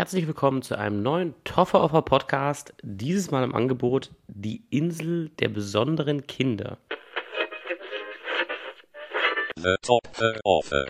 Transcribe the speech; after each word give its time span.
Herzlich 0.00 0.26
willkommen 0.26 0.62
zu 0.62 0.78
einem 0.78 1.02
neuen 1.02 1.34
Toffer 1.44 1.82
Offer 1.82 2.00
Podcast. 2.00 2.72
Dieses 2.82 3.30
Mal 3.30 3.44
im 3.44 3.54
Angebot 3.54 4.10
Die 4.28 4.64
Insel 4.70 5.28
der 5.40 5.50
besonderen 5.50 6.26
Kinder. 6.26 6.78
The 9.56 9.74
Toffer 9.82 10.40
Offer. 10.42 10.86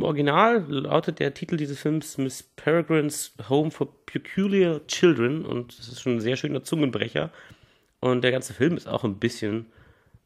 Im 0.00 0.04
Original 0.04 0.64
lautet 0.66 1.18
der 1.18 1.34
Titel 1.34 1.58
dieses 1.58 1.78
Films 1.78 2.16
Miss 2.16 2.42
Peregrine's 2.42 3.34
Home 3.50 3.70
for 3.70 3.86
Peculiar 4.06 4.80
Children 4.86 5.44
und 5.44 5.78
das 5.78 5.88
ist 5.88 6.00
schon 6.00 6.14
ein 6.14 6.20
sehr 6.22 6.36
schöner 6.36 6.64
Zungenbrecher. 6.64 7.28
Und 8.00 8.24
der 8.24 8.30
ganze 8.30 8.54
Film 8.54 8.78
ist 8.78 8.88
auch 8.88 9.04
ein 9.04 9.18
bisschen 9.18 9.66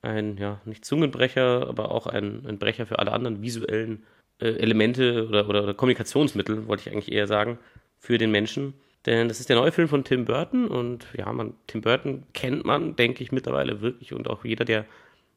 ein, 0.00 0.36
ja, 0.36 0.60
nicht 0.64 0.84
Zungenbrecher, 0.84 1.66
aber 1.66 1.90
auch 1.90 2.06
ein, 2.06 2.46
ein 2.46 2.60
Brecher 2.60 2.86
für 2.86 3.00
alle 3.00 3.10
anderen 3.10 3.42
visuellen 3.42 4.04
äh, 4.40 4.46
Elemente 4.46 5.26
oder, 5.26 5.48
oder, 5.48 5.64
oder 5.64 5.74
Kommunikationsmittel, 5.74 6.68
wollte 6.68 6.82
ich 6.88 6.92
eigentlich 6.92 7.10
eher 7.10 7.26
sagen, 7.26 7.58
für 7.98 8.16
den 8.16 8.30
Menschen. 8.30 8.74
Denn 9.06 9.26
das 9.26 9.40
ist 9.40 9.48
der 9.48 9.56
neue 9.56 9.72
Film 9.72 9.88
von 9.88 10.04
Tim 10.04 10.24
Burton 10.24 10.68
und 10.68 11.08
ja, 11.18 11.32
man, 11.32 11.54
Tim 11.66 11.80
Burton 11.80 12.22
kennt 12.32 12.64
man, 12.64 12.94
denke 12.94 13.24
ich, 13.24 13.32
mittlerweile 13.32 13.80
wirklich 13.80 14.12
und 14.12 14.30
auch 14.30 14.44
jeder, 14.44 14.64
der, 14.64 14.84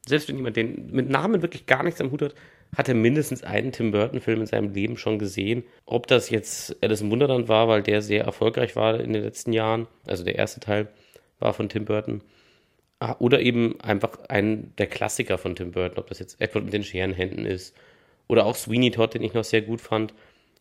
selbst 0.06 0.28
wenn 0.28 0.36
jemand 0.36 0.54
den 0.54 0.92
mit 0.92 1.10
Namen 1.10 1.42
wirklich 1.42 1.66
gar 1.66 1.82
nichts 1.82 2.00
am 2.00 2.12
Hut 2.12 2.22
hat, 2.22 2.36
hat 2.76 2.88
er 2.88 2.94
mindestens 2.94 3.42
einen 3.42 3.72
Tim 3.72 3.90
Burton-Film 3.90 4.40
in 4.40 4.46
seinem 4.46 4.72
Leben 4.72 4.96
schon 4.96 5.18
gesehen. 5.18 5.64
Ob 5.86 6.06
das 6.06 6.30
jetzt 6.30 6.76
Alice 6.82 7.00
im 7.00 7.10
Wunderland 7.10 7.48
war, 7.48 7.68
weil 7.68 7.82
der 7.82 8.02
sehr 8.02 8.24
erfolgreich 8.24 8.76
war 8.76 9.00
in 9.00 9.12
den 9.12 9.22
letzten 9.22 9.52
Jahren, 9.52 9.86
also 10.06 10.24
der 10.24 10.36
erste 10.36 10.60
Teil 10.60 10.88
war 11.38 11.54
von 11.54 11.68
Tim 11.68 11.84
Burton. 11.84 12.22
Ah, 13.00 13.16
oder 13.20 13.40
eben 13.40 13.80
einfach 13.80 14.18
ein 14.28 14.72
der 14.76 14.88
Klassiker 14.88 15.38
von 15.38 15.54
Tim 15.54 15.70
Burton, 15.70 15.98
ob 15.98 16.08
das 16.08 16.18
jetzt 16.18 16.40
Edward 16.40 16.64
mit 16.64 16.72
den 16.72 16.84
Scherenhänden 16.84 17.46
ist. 17.46 17.74
Oder 18.26 18.44
auch 18.44 18.56
Sweeney 18.56 18.90
Todd, 18.90 19.14
den 19.14 19.22
ich 19.22 19.34
noch 19.34 19.44
sehr 19.44 19.62
gut 19.62 19.80
fand. 19.80 20.12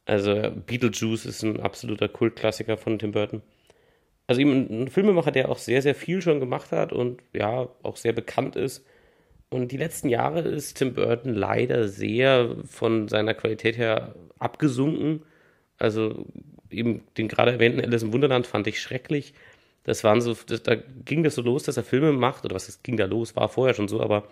Also 0.06 0.52
Beetlejuice 0.66 1.26
ist 1.26 1.44
ein 1.44 1.60
absoluter 1.60 2.08
Kultklassiker 2.08 2.78
von 2.78 3.00
Tim 3.00 3.12
Burton. 3.12 3.42
Also 4.28 4.42
eben 4.42 4.84
ein 4.84 4.88
Filmemacher, 4.88 5.32
der 5.32 5.50
auch 5.50 5.58
sehr, 5.58 5.82
sehr 5.82 5.96
viel 5.96 6.22
schon 6.22 6.40
gemacht 6.40 6.72
hat 6.72 6.94
und 6.94 7.22
ja, 7.34 7.68
auch 7.84 7.98
sehr 7.98 8.14
bekannt 8.14 8.56
ist 8.56 8.86
und 9.50 9.72
die 9.72 9.78
letzten 9.78 10.10
Jahre 10.10 10.42
ist 10.42 10.76
Tim 10.78 10.94
Burton 10.94 11.34
leider 11.34 11.88
sehr 11.88 12.56
von 12.66 13.08
seiner 13.08 13.34
Qualität 13.34 13.78
her 13.78 14.16
abgesunken. 14.40 15.24
Also 15.78 16.26
eben 16.70 17.04
den 17.18 17.28
gerade 17.28 17.52
erwähnten 17.54 17.80
Alice 17.80 18.04
im 18.04 18.14
Wunderland 18.14 18.46
fand 18.46 18.68
ich 18.68 18.82
schrecklich. 18.82 19.34
Das 19.84 20.04
waren 20.04 20.20
so, 20.20 20.36
das, 20.48 20.64
da 20.64 20.76
ging 20.76 21.24
das 21.24 21.36
so 21.36 21.42
los, 21.42 21.64
dass 21.64 21.78
er 21.78 21.84
Filme 21.84 22.12
macht, 22.12 22.44
oder 22.44 22.56
was 22.56 22.84
ging 22.84 22.98
da 22.98 23.06
los, 23.06 23.38
war 23.38 23.48
vorher 23.48 23.74
schon 23.74 23.88
so, 23.88 24.02
aber 24.02 24.28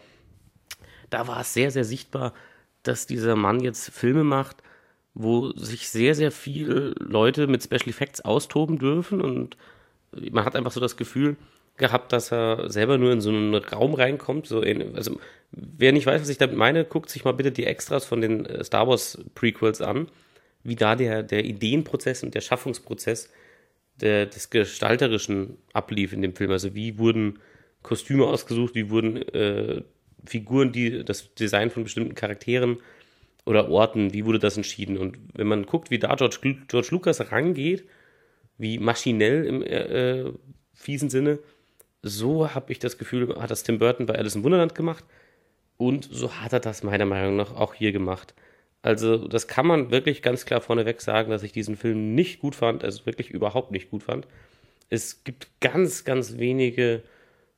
da 1.10 1.28
war 1.28 1.40
es 1.40 1.54
sehr, 1.54 1.72
sehr 1.72 1.86
sichtbar, 1.86 2.34
dass 2.84 3.08
dieser 3.08 3.38
Mann 3.38 3.62
jetzt 3.62 3.90
Filme 3.90 4.26
macht, 4.26 4.58
wo 5.14 5.54
sich 5.54 5.88
sehr, 5.88 6.14
sehr 6.14 6.32
viele 6.32 6.94
Leute 7.00 7.48
mit 7.48 7.64
Special 7.64 7.88
Effects 7.88 8.20
austoben 8.20 8.80
dürfen 8.80 9.22
und 9.22 9.56
man 10.12 10.44
hat 10.44 10.58
einfach 10.58 10.72
so 10.72 10.82
das 10.82 10.98
Gefühl, 10.98 11.38
gehabt, 11.78 12.14
dass 12.14 12.32
er 12.32 12.70
selber 12.70 12.98
nur 12.98 13.12
in 13.12 13.22
so 13.22 13.30
einen 13.30 13.56
Raum 13.56 13.94
reinkommt. 13.94 14.48
So 14.48 14.62
in, 14.62 14.96
also, 14.96 15.20
wer 15.52 15.92
nicht 15.92 16.06
weiß, 16.06 16.22
was 16.22 16.30
ich 16.30 16.38
damit 16.38 16.56
meine, 16.56 16.86
guckt 16.86 17.10
sich 17.10 17.26
mal 17.26 17.34
bitte 17.34 17.52
die 17.52 17.66
Extras 17.66 18.06
von 18.06 18.22
den 18.22 18.46
äh, 18.46 18.64
Star 18.64 18.88
Wars 18.88 19.24
Prequels 19.36 19.82
an, 19.82 20.08
wie 20.64 20.76
da 20.76 20.96
der, 20.96 21.24
der 21.24 21.46
Ideenprozess 21.46 22.24
und 22.24 22.34
der 22.34 22.42
Schaffungsprozess 22.42 23.30
der, 24.02 24.26
des 24.26 24.50
Gestalterischen 24.50 25.58
ablief 25.74 26.14
in 26.14 26.22
dem 26.22 26.36
Film. 26.36 26.52
Also, 26.52 26.76
wie 26.76 26.98
wurden 26.98 27.40
Kostüme 27.84 28.26
ausgesucht, 28.26 28.76
wie 28.76 28.90
wurden 28.90 29.18
äh, 29.18 29.82
Figuren, 30.26 30.72
die 30.72 31.04
das 31.04 31.34
Design 31.36 31.70
von 31.70 31.84
bestimmten 31.84 32.16
Charakteren 32.16 32.78
oder 33.46 33.70
Orten, 33.70 34.14
wie 34.14 34.26
wurde 34.26 34.40
das 34.40 34.58
entschieden? 34.58 34.98
Und 34.98 35.18
wenn 35.34 35.48
man 35.48 35.66
guckt, 35.66 35.92
wie 35.92 36.00
da 36.00 36.16
George, 36.16 36.40
George 36.68 36.88
Lucas 36.92 37.32
rangeht, 37.32 37.86
wie 38.58 38.80
maschinell 38.80 39.46
im 39.46 39.62
äh, 39.62 40.22
äh 40.22 40.34
fiesen 40.74 41.10
Sinne, 41.10 41.40
so 42.06 42.54
habe 42.54 42.72
ich 42.72 42.78
das 42.78 43.00
Gefühl, 43.00 43.36
hat 43.42 43.50
das 43.50 43.64
Tim 43.64 43.80
Burton 43.80 44.06
bei 44.06 44.14
Alice 44.14 44.36
im 44.36 44.44
Wunderland 44.44 44.76
gemacht 44.76 45.04
und 45.78 46.08
so 46.12 46.32
hat 46.36 46.54
er 46.54 46.60
das 46.60 46.84
meiner 46.84 47.06
Meinung 47.06 47.36
nach 47.36 47.56
auch 47.56 47.74
hier 47.74 47.92
gemacht. 47.92 48.36
Also 48.84 49.28
das 49.28 49.48
kann 49.48 49.66
man 49.66 49.90
wirklich 49.90 50.22
ganz 50.22 50.46
klar 50.46 50.62
vorneweg 50.62 51.02
sagen, 51.02 51.32
dass 51.32 51.42
ich 51.42 51.52
diesen 51.52 51.76
Film 51.76 52.14
nicht 52.14 52.40
gut 52.40 52.54
fand, 52.54 52.84
also 52.84 53.08
wirklich 53.08 53.32
überhaupt 53.32 53.72
nicht 53.72 53.90
gut 53.90 54.04
fand. 54.04 54.28
Es 54.88 55.24
gibt 55.24 55.50
ganz, 55.62 56.04
ganz 56.04 56.38
wenige 56.38 57.02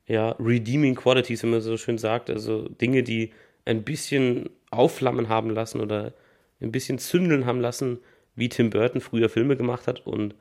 ja, 0.06 0.30
redeeming 0.40 0.94
qualities, 0.94 1.42
wie 1.42 1.48
man 1.48 1.60
so 1.60 1.76
schön 1.76 1.98
sagt, 1.98 2.30
also 2.30 2.68
Dinge, 2.68 3.02
die 3.02 3.32
ein 3.66 3.82
bisschen 3.82 4.48
aufflammen 4.70 5.28
haben 5.28 5.50
lassen 5.50 5.82
oder 5.82 6.14
ein 6.62 6.72
bisschen 6.72 6.98
zündeln 6.98 7.44
haben 7.44 7.60
lassen, 7.60 7.98
wie 8.34 8.48
Tim 8.48 8.70
Burton 8.70 9.02
früher 9.02 9.28
Filme 9.28 9.58
gemacht 9.58 9.86
hat 9.86 10.06
und 10.06 10.34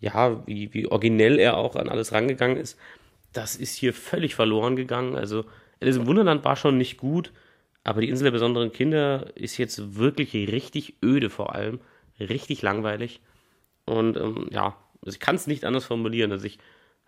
ja, 0.00 0.44
wie, 0.48 0.74
wie 0.74 0.88
originell 0.88 1.38
er 1.38 1.56
auch 1.56 1.76
an 1.76 1.88
alles 1.88 2.10
rangegangen 2.10 2.56
ist 2.56 2.76
das 3.32 3.56
ist 3.56 3.76
hier 3.76 3.94
völlig 3.94 4.34
verloren 4.34 4.76
gegangen. 4.76 5.16
Also 5.16 5.44
Alice 5.80 5.96
im 5.96 6.06
Wunderland 6.06 6.44
war 6.44 6.56
schon 6.56 6.78
nicht 6.78 6.96
gut, 6.96 7.32
aber 7.84 8.00
die 8.00 8.08
Insel 8.08 8.24
der 8.24 8.30
besonderen 8.32 8.72
Kinder 8.72 9.36
ist 9.36 9.58
jetzt 9.58 9.96
wirklich 9.96 10.34
richtig 10.34 10.94
öde 11.02 11.30
vor 11.30 11.54
allem, 11.54 11.80
richtig 12.20 12.62
langweilig. 12.62 13.20
Und 13.84 14.16
ähm, 14.16 14.48
ja, 14.50 14.76
also 15.04 15.14
ich 15.14 15.20
kann 15.20 15.34
es 15.34 15.46
nicht 15.46 15.64
anders 15.64 15.84
formulieren. 15.84 16.30
Also 16.30 16.46
ich 16.46 16.58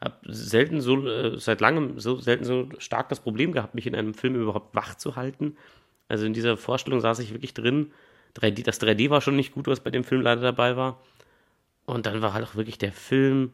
habe 0.00 0.16
selten 0.24 0.80
so, 0.80 1.06
äh, 1.06 1.38
seit 1.38 1.60
langem 1.60 2.00
so 2.00 2.16
selten 2.16 2.44
so 2.44 2.68
stark 2.78 3.08
das 3.08 3.20
Problem 3.20 3.52
gehabt, 3.52 3.74
mich 3.74 3.86
in 3.86 3.94
einem 3.94 4.14
Film 4.14 4.34
überhaupt 4.34 4.74
wach 4.74 4.96
zu 4.96 5.16
halten. 5.16 5.56
Also 6.08 6.26
in 6.26 6.32
dieser 6.32 6.56
Vorstellung 6.56 7.00
saß 7.00 7.20
ich 7.20 7.32
wirklich 7.32 7.54
drin. 7.54 7.92
3D, 8.36 8.64
das 8.64 8.80
3D 8.80 9.10
war 9.10 9.20
schon 9.20 9.36
nicht 9.36 9.52
gut, 9.52 9.68
was 9.68 9.80
bei 9.80 9.90
dem 9.90 10.04
Film 10.04 10.20
leider 10.20 10.42
dabei 10.42 10.76
war. 10.76 11.00
Und 11.86 12.06
dann 12.06 12.20
war 12.20 12.32
halt 12.34 12.44
auch 12.44 12.56
wirklich 12.56 12.78
der 12.78 12.92
Film 12.92 13.52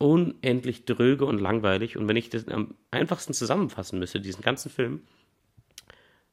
unendlich 0.00 0.86
dröge 0.86 1.26
und 1.26 1.38
langweilig. 1.38 1.96
Und 1.96 2.08
wenn 2.08 2.16
ich 2.16 2.30
das 2.30 2.48
am 2.48 2.74
einfachsten 2.90 3.34
zusammenfassen 3.34 3.98
müsste, 3.98 4.18
diesen 4.18 4.42
ganzen 4.42 4.70
Film, 4.70 5.02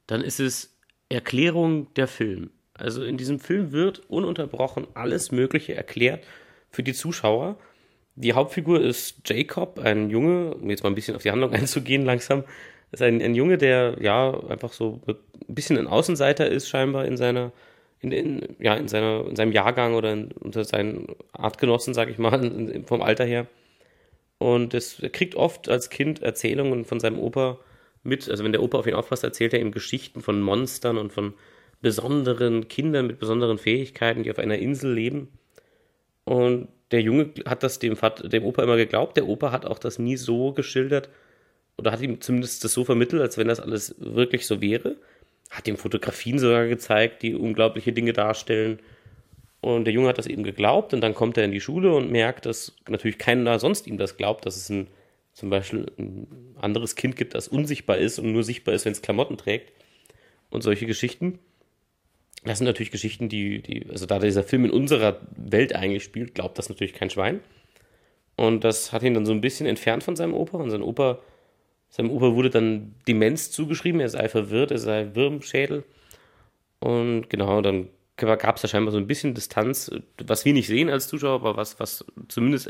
dann 0.08 0.22
ist 0.22 0.40
es 0.40 0.80
Erklärung 1.10 1.94
der 1.96 2.08
Film. 2.08 2.50
Also 2.74 3.04
in 3.04 3.18
diesem 3.18 3.40
Film 3.40 3.74
wird 3.74 4.10
ununterbrochen 4.10 4.88
alles 4.94 5.32
Mögliche 5.32 5.76
erklärt 5.76 6.26
für 6.70 6.82
die 6.82 6.94
Zuschauer. 6.94 7.58
Die 8.16 8.34
Hauptfigur 8.34 8.82
ist 8.82 9.22
Jacob, 9.26 9.80
ein 9.80 10.10
Junge, 10.10 10.56
um 10.56 10.70
jetzt 10.70 10.84
mal 10.84 10.90
ein 10.90 10.96
bisschen 10.96 11.16
auf 11.16 11.24
die 11.24 11.32
Handlung 11.32 11.52
einzugehen 11.54 12.06
langsam, 12.06 12.46
ist 12.92 13.02
ein, 13.02 13.22
ein 13.22 13.36
Junge, 13.36 13.58
der 13.58 13.98
ja 14.00 14.32
einfach 14.48 14.72
so 14.72 15.02
ein 15.08 15.16
bisschen 15.54 15.78
ein 15.78 15.88
Außenseiter 15.88 16.50
ist 16.50 16.70
scheinbar 16.70 17.06
in 17.06 17.18
seiner 17.18 17.52
in, 18.00 18.12
in, 18.12 18.56
ja, 18.60 18.76
in, 18.76 18.88
seiner, 18.88 19.26
in 19.28 19.36
seinem 19.36 19.52
Jahrgang 19.52 19.96
oder 19.96 20.14
in, 20.14 20.32
unter 20.32 20.64
seinen 20.64 21.08
Artgenossen, 21.32 21.94
sag 21.94 22.10
ich 22.10 22.18
mal, 22.18 22.44
in, 22.44 22.86
vom 22.86 23.02
Alter 23.02 23.26
her. 23.26 23.48
Und 24.38 24.74
es 24.74 25.02
kriegt 25.14 25.36
oft 25.36 25.68
als 25.70 25.90
Kind 25.90 26.22
Erzählungen 26.22 26.86
von 26.86 27.00
seinem 27.00 27.20
Opa 27.20 27.58
mit. 28.04 28.30
Also 28.30 28.44
wenn 28.44 28.52
der 28.52 28.62
Opa 28.62 28.78
auf 28.78 28.88
ihn 28.88 28.94
aufpasst, 28.94 29.24
erzählt 29.24 29.54
er 29.54 29.60
ihm 29.60 29.72
Geschichten 29.72 30.22
von 30.22 30.42
Monstern 30.42 30.98
und 30.98 31.12
von 31.12 31.34
besonderen 31.82 32.68
Kindern 32.68 33.08
mit 33.08 33.20
besonderen 33.20 33.58
Fähigkeiten, 33.58 34.24
die 34.24 34.32
auf 34.32 34.40
einer 34.40 34.60
Insel 34.60 34.94
leben. 34.94 35.30
Und 36.24 36.68
der 36.92 37.02
Junge 37.02 37.32
hat 37.46 37.64
das 37.64 37.80
dem, 37.80 37.96
Vater, 37.96 38.30
dem 38.30 38.44
Opa 38.46 38.64
immer 38.64 38.78
geglaubt. 38.78 39.18
Der 39.18 39.28
Opa 39.28 39.52
hat 39.52 39.66
auch 39.66 39.80
das 39.80 39.98
nie 39.98 40.18
so 40.18 40.54
geschildert 40.54 41.10
oder 41.78 41.92
hat 41.92 42.02
ihm 42.02 42.22
zumindest 42.22 42.64
das 42.64 42.74
so 42.74 42.84
vermittelt, 42.84 43.22
als 43.22 43.38
wenn 43.38 43.48
das 43.48 43.60
alles 43.60 43.96
wirklich 44.00 44.46
so 44.46 44.62
wäre 44.62 44.98
hat 45.50 45.68
ihm 45.68 45.78
Fotografien 45.78 46.40
sogar 46.40 46.68
gezeigt, 46.68 47.24
die 47.24 47.36
unglaubliche 47.36 47.94
Dinge 47.94 48.14
darstellen. 48.14 48.80
Und 49.62 49.86
der 49.86 49.94
Junge 49.94 50.10
hat 50.10 50.18
das 50.18 50.28
eben 50.28 50.44
geglaubt 50.44 50.94
und 50.94 51.02
dann 51.02 51.16
kommt 51.16 51.38
er 51.38 51.46
in 51.46 51.52
die 51.52 51.62
Schule 51.62 51.94
und 51.94 52.12
merkt, 52.12 52.46
dass 52.46 52.76
natürlich 52.88 53.18
keiner 53.18 53.60
sonst 53.60 53.88
ihm 53.88 53.98
das 53.98 54.18
glaubt, 54.18 54.46
dass 54.46 54.56
es 54.56 54.70
ein, 54.70 54.88
zum 55.34 55.50
Beispiel 55.50 55.92
ein 55.98 56.28
anderes 56.60 56.96
Kind 56.96 57.16
gibt, 57.16 57.34
das 57.34 57.48
unsichtbar 57.48 57.98
ist 57.98 58.20
und 58.20 58.32
nur 58.32 58.44
sichtbar 58.44 58.76
ist, 58.76 58.86
wenn 58.86 58.92
es 58.92 59.02
Klamotten 59.02 59.38
trägt. 59.38 59.72
Und 60.50 60.62
solche 60.62 60.86
Geschichten. 60.86 61.40
Das 62.46 62.60
sind 62.60 62.66
natürlich 62.66 62.92
Geschichten, 62.92 63.28
die, 63.28 63.62
die, 63.62 63.90
also 63.90 64.06
da 64.06 64.20
dieser 64.20 64.44
Film 64.44 64.64
in 64.64 64.72
unserer 64.72 65.20
Welt 65.36 65.76
eigentlich 65.76 66.04
spielt, 66.04 66.36
glaubt 66.36 66.58
das 66.58 66.70
natürlich 66.70 66.94
kein 66.94 67.10
Schwein. 67.10 67.42
Und 68.38 68.64
das 68.64 68.94
hat 68.94 69.04
ihn 69.04 69.16
dann 69.16 69.26
so 69.26 69.34
ein 69.34 69.42
bisschen 69.42 69.66
entfernt 69.66 70.04
von 70.04 70.16
seinem 70.16 70.34
Opa. 70.34 70.58
Und 70.58 70.70
sein 70.70 70.84
Opa 70.84 71.20
seinem 71.90 72.12
Opa 72.12 72.34
wurde 72.34 72.50
dann 72.50 72.96
Demenz 73.08 73.52
zugeschrieben, 73.52 74.02
er 74.02 74.10
sei 74.10 74.30
verwirrt, 74.30 74.72
er 74.72 74.80
sei 74.80 75.16
Wurmschädel. 75.16 75.84
Und 76.80 77.30
genau, 77.30 77.62
dann 77.62 77.90
gab 78.18 78.56
es 78.56 78.62
da 78.62 78.68
scheinbar 78.68 78.92
so 78.92 78.98
ein 78.98 79.08
bisschen 79.08 79.34
Distanz, 79.34 79.92
was 80.24 80.46
wir 80.46 80.54
nicht 80.54 80.68
sehen 80.68 80.90
als 80.90 81.08
Zuschauer, 81.08 81.36
aber 81.36 81.58
was, 81.58 81.80
was 81.80 82.06
zumindest 82.28 82.70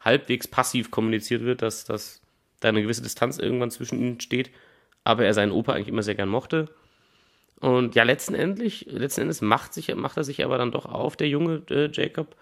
halbwegs 0.00 0.48
passiv 0.48 0.90
kommuniziert 0.90 1.42
wird, 1.42 1.62
dass, 1.62 1.84
dass 1.84 2.20
da 2.60 2.68
eine 2.68 2.82
gewisse 2.82 3.02
Distanz 3.02 3.38
irgendwann 3.38 3.70
zwischen 3.70 4.00
ihnen 4.00 4.20
steht, 4.20 4.50
aber 5.04 5.24
er 5.24 5.34
seinen 5.34 5.52
Opa 5.52 5.72
eigentlich 5.72 5.88
immer 5.88 6.02
sehr 6.02 6.14
gern 6.14 6.28
mochte. 6.28 6.68
Und 7.60 7.94
ja, 7.94 8.02
letzten 8.02 8.34
letzten 8.34 9.20
Endes 9.20 9.40
macht, 9.40 9.72
sich, 9.72 9.94
macht 9.94 10.16
er 10.16 10.24
sich 10.24 10.44
aber 10.44 10.58
dann 10.58 10.72
doch 10.72 10.86
auf, 10.86 11.16
der 11.16 11.28
junge 11.28 11.62
äh, 11.70 11.90
Jacob, 11.92 12.34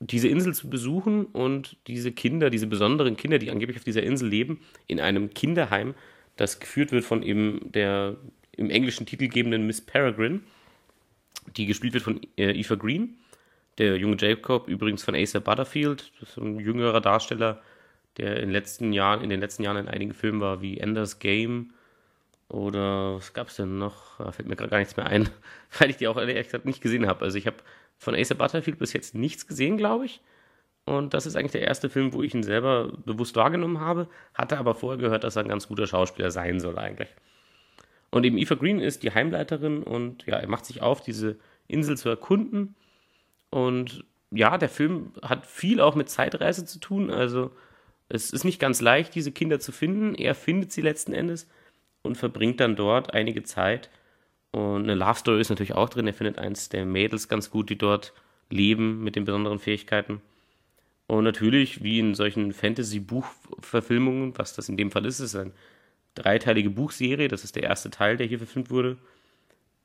diese 0.00 0.28
Insel 0.28 0.54
zu 0.54 0.68
besuchen 0.68 1.26
und 1.26 1.76
diese 1.86 2.12
Kinder, 2.12 2.50
diese 2.50 2.66
besonderen 2.66 3.16
Kinder, 3.16 3.38
die 3.38 3.50
angeblich 3.50 3.78
auf 3.78 3.84
dieser 3.84 4.02
Insel 4.02 4.28
leben, 4.28 4.60
in 4.86 5.00
einem 5.00 5.32
Kinderheim, 5.32 5.94
das 6.36 6.60
geführt 6.60 6.92
wird 6.92 7.04
von 7.04 7.22
eben 7.22 7.72
der 7.72 8.16
im 8.56 8.70
englischen 8.70 9.06
Titel 9.06 9.28
gebenden 9.28 9.66
Miss 9.66 9.80
Peregrine, 9.80 10.40
die 11.56 11.66
gespielt 11.66 11.94
wird 11.94 12.04
von 12.04 12.20
äh, 12.36 12.52
Eva 12.52 12.74
Green. 12.76 13.16
Der 13.78 13.96
junge 13.96 14.16
Jacob 14.18 14.68
übrigens 14.68 15.02
von 15.02 15.16
Asa 15.16 15.40
Butterfield, 15.40 16.12
das 16.20 16.30
ist 16.30 16.36
ein 16.38 16.60
jüngerer 16.60 17.00
Darsteller, 17.00 17.60
der 18.18 18.40
in, 18.40 18.50
letzten 18.50 18.92
Jahren, 18.92 19.20
in 19.22 19.30
den 19.30 19.40
letzten 19.40 19.64
Jahren 19.64 19.76
in 19.78 19.88
einigen 19.88 20.14
Filmen 20.14 20.40
war, 20.40 20.62
wie 20.62 20.78
Ender's 20.78 21.18
Game 21.18 21.72
oder 22.48 23.16
was 23.16 23.32
gab 23.32 23.48
es 23.48 23.56
denn 23.56 23.78
noch? 23.78 24.18
Da 24.18 24.30
fällt 24.30 24.48
mir 24.48 24.54
gerade 24.54 24.70
gar 24.70 24.78
nichts 24.78 24.96
mehr 24.96 25.06
ein, 25.06 25.28
weil 25.78 25.90
ich 25.90 25.96
die 25.96 26.06
auch 26.06 26.16
ehrlich 26.16 26.44
gesagt 26.44 26.66
nicht 26.66 26.80
gesehen 26.80 27.06
habe. 27.06 27.24
Also 27.24 27.36
ich 27.36 27.46
habe 27.46 27.56
von 27.98 28.14
Asa 28.14 28.34
Butterfield 28.34 28.78
bis 28.78 28.92
jetzt 28.92 29.14
nichts 29.14 29.46
gesehen, 29.46 29.76
glaube 29.76 30.06
ich. 30.06 30.20
Und 30.84 31.14
das 31.14 31.24
ist 31.24 31.36
eigentlich 31.36 31.52
der 31.52 31.62
erste 31.62 31.88
Film, 31.88 32.12
wo 32.12 32.22
ich 32.22 32.34
ihn 32.34 32.42
selber 32.42 32.92
bewusst 33.06 33.36
wahrgenommen 33.36 33.80
habe, 33.80 34.08
hatte 34.34 34.58
aber 34.58 34.74
vorher 34.74 34.98
gehört, 34.98 35.24
dass 35.24 35.36
er 35.36 35.42
ein 35.42 35.48
ganz 35.48 35.68
guter 35.68 35.86
Schauspieler 35.86 36.30
sein 36.30 36.60
soll 36.60 36.78
eigentlich. 36.78 37.08
Und 38.10 38.24
eben 38.24 38.38
Eva 38.38 38.54
Green 38.54 38.80
ist 38.80 39.02
die 39.02 39.12
Heimleiterin 39.12 39.82
und 39.82 40.26
ja, 40.26 40.36
er 40.36 40.48
macht 40.48 40.66
sich 40.66 40.82
auf, 40.82 41.00
diese 41.00 41.36
Insel 41.66 41.96
zu 41.96 42.08
erkunden. 42.08 42.76
Und 43.50 44.04
ja, 44.30 44.58
der 44.58 44.68
Film 44.68 45.12
hat 45.22 45.46
viel 45.46 45.80
auch 45.80 45.94
mit 45.94 46.10
Zeitreise 46.10 46.64
zu 46.64 46.78
tun. 46.78 47.10
Also 47.10 47.50
es 48.08 48.30
ist 48.30 48.44
nicht 48.44 48.60
ganz 48.60 48.80
leicht, 48.80 49.14
diese 49.14 49.32
Kinder 49.32 49.58
zu 49.58 49.72
finden. 49.72 50.14
Er 50.14 50.34
findet 50.34 50.70
sie 50.70 50.82
letzten 50.82 51.12
Endes 51.12 51.48
und 52.02 52.16
verbringt 52.16 52.60
dann 52.60 52.76
dort 52.76 53.14
einige 53.14 53.42
Zeit 53.42 53.90
und 54.54 54.84
eine 54.84 54.94
Love 54.94 55.18
Story 55.18 55.40
ist 55.40 55.50
natürlich 55.50 55.74
auch 55.74 55.88
drin. 55.88 56.06
Er 56.06 56.14
findet 56.14 56.38
eins 56.38 56.68
der 56.68 56.86
Mädels 56.86 57.28
ganz 57.28 57.50
gut, 57.50 57.70
die 57.70 57.76
dort 57.76 58.12
leben 58.50 59.02
mit 59.02 59.16
den 59.16 59.24
besonderen 59.24 59.58
Fähigkeiten. 59.58 60.20
Und 61.08 61.24
natürlich, 61.24 61.82
wie 61.82 61.98
in 61.98 62.14
solchen 62.14 62.52
Fantasy-Buchverfilmungen, 62.52 64.38
was 64.38 64.54
das 64.54 64.68
in 64.68 64.76
dem 64.76 64.92
Fall 64.92 65.06
ist, 65.06 65.18
ist 65.18 65.34
eine 65.34 65.50
dreiteilige 66.14 66.70
Buchserie. 66.70 67.26
Das 67.26 67.42
ist 67.42 67.56
der 67.56 67.64
erste 67.64 67.90
Teil, 67.90 68.16
der 68.16 68.28
hier 68.28 68.38
verfilmt 68.38 68.70
wurde. 68.70 68.96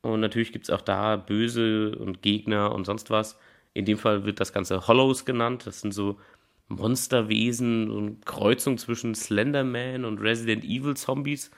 Und 0.04 0.19
natürlich 0.19 0.51
gibt 0.51 0.66
es 0.66 0.69
auch 0.69 0.81
da 0.81 1.16
Böse 1.16 1.95
und 1.98 2.21
Gegner 2.21 2.71
und 2.71 2.86
sonst 2.86 3.10
was. 3.10 3.39
In 3.74 3.86
dem 3.86 3.98
Fall 3.98 4.24
wird 4.24 4.39
das 4.39 4.54
Ganze 4.54 4.88
Hollows 4.88 5.25
genannt. 5.25 5.66
Das 5.66 5.81
sind 5.81 5.95
so 5.95 6.19
Monsterwesen 6.68 7.89
und 7.89 8.24
Kreuzung 8.24 8.77
zwischen 8.77 9.16
Slenderman 9.16 10.06
und 10.06 10.19
Resident 10.19 10.63
Evil 10.63 10.95
Zombies. 10.95 11.50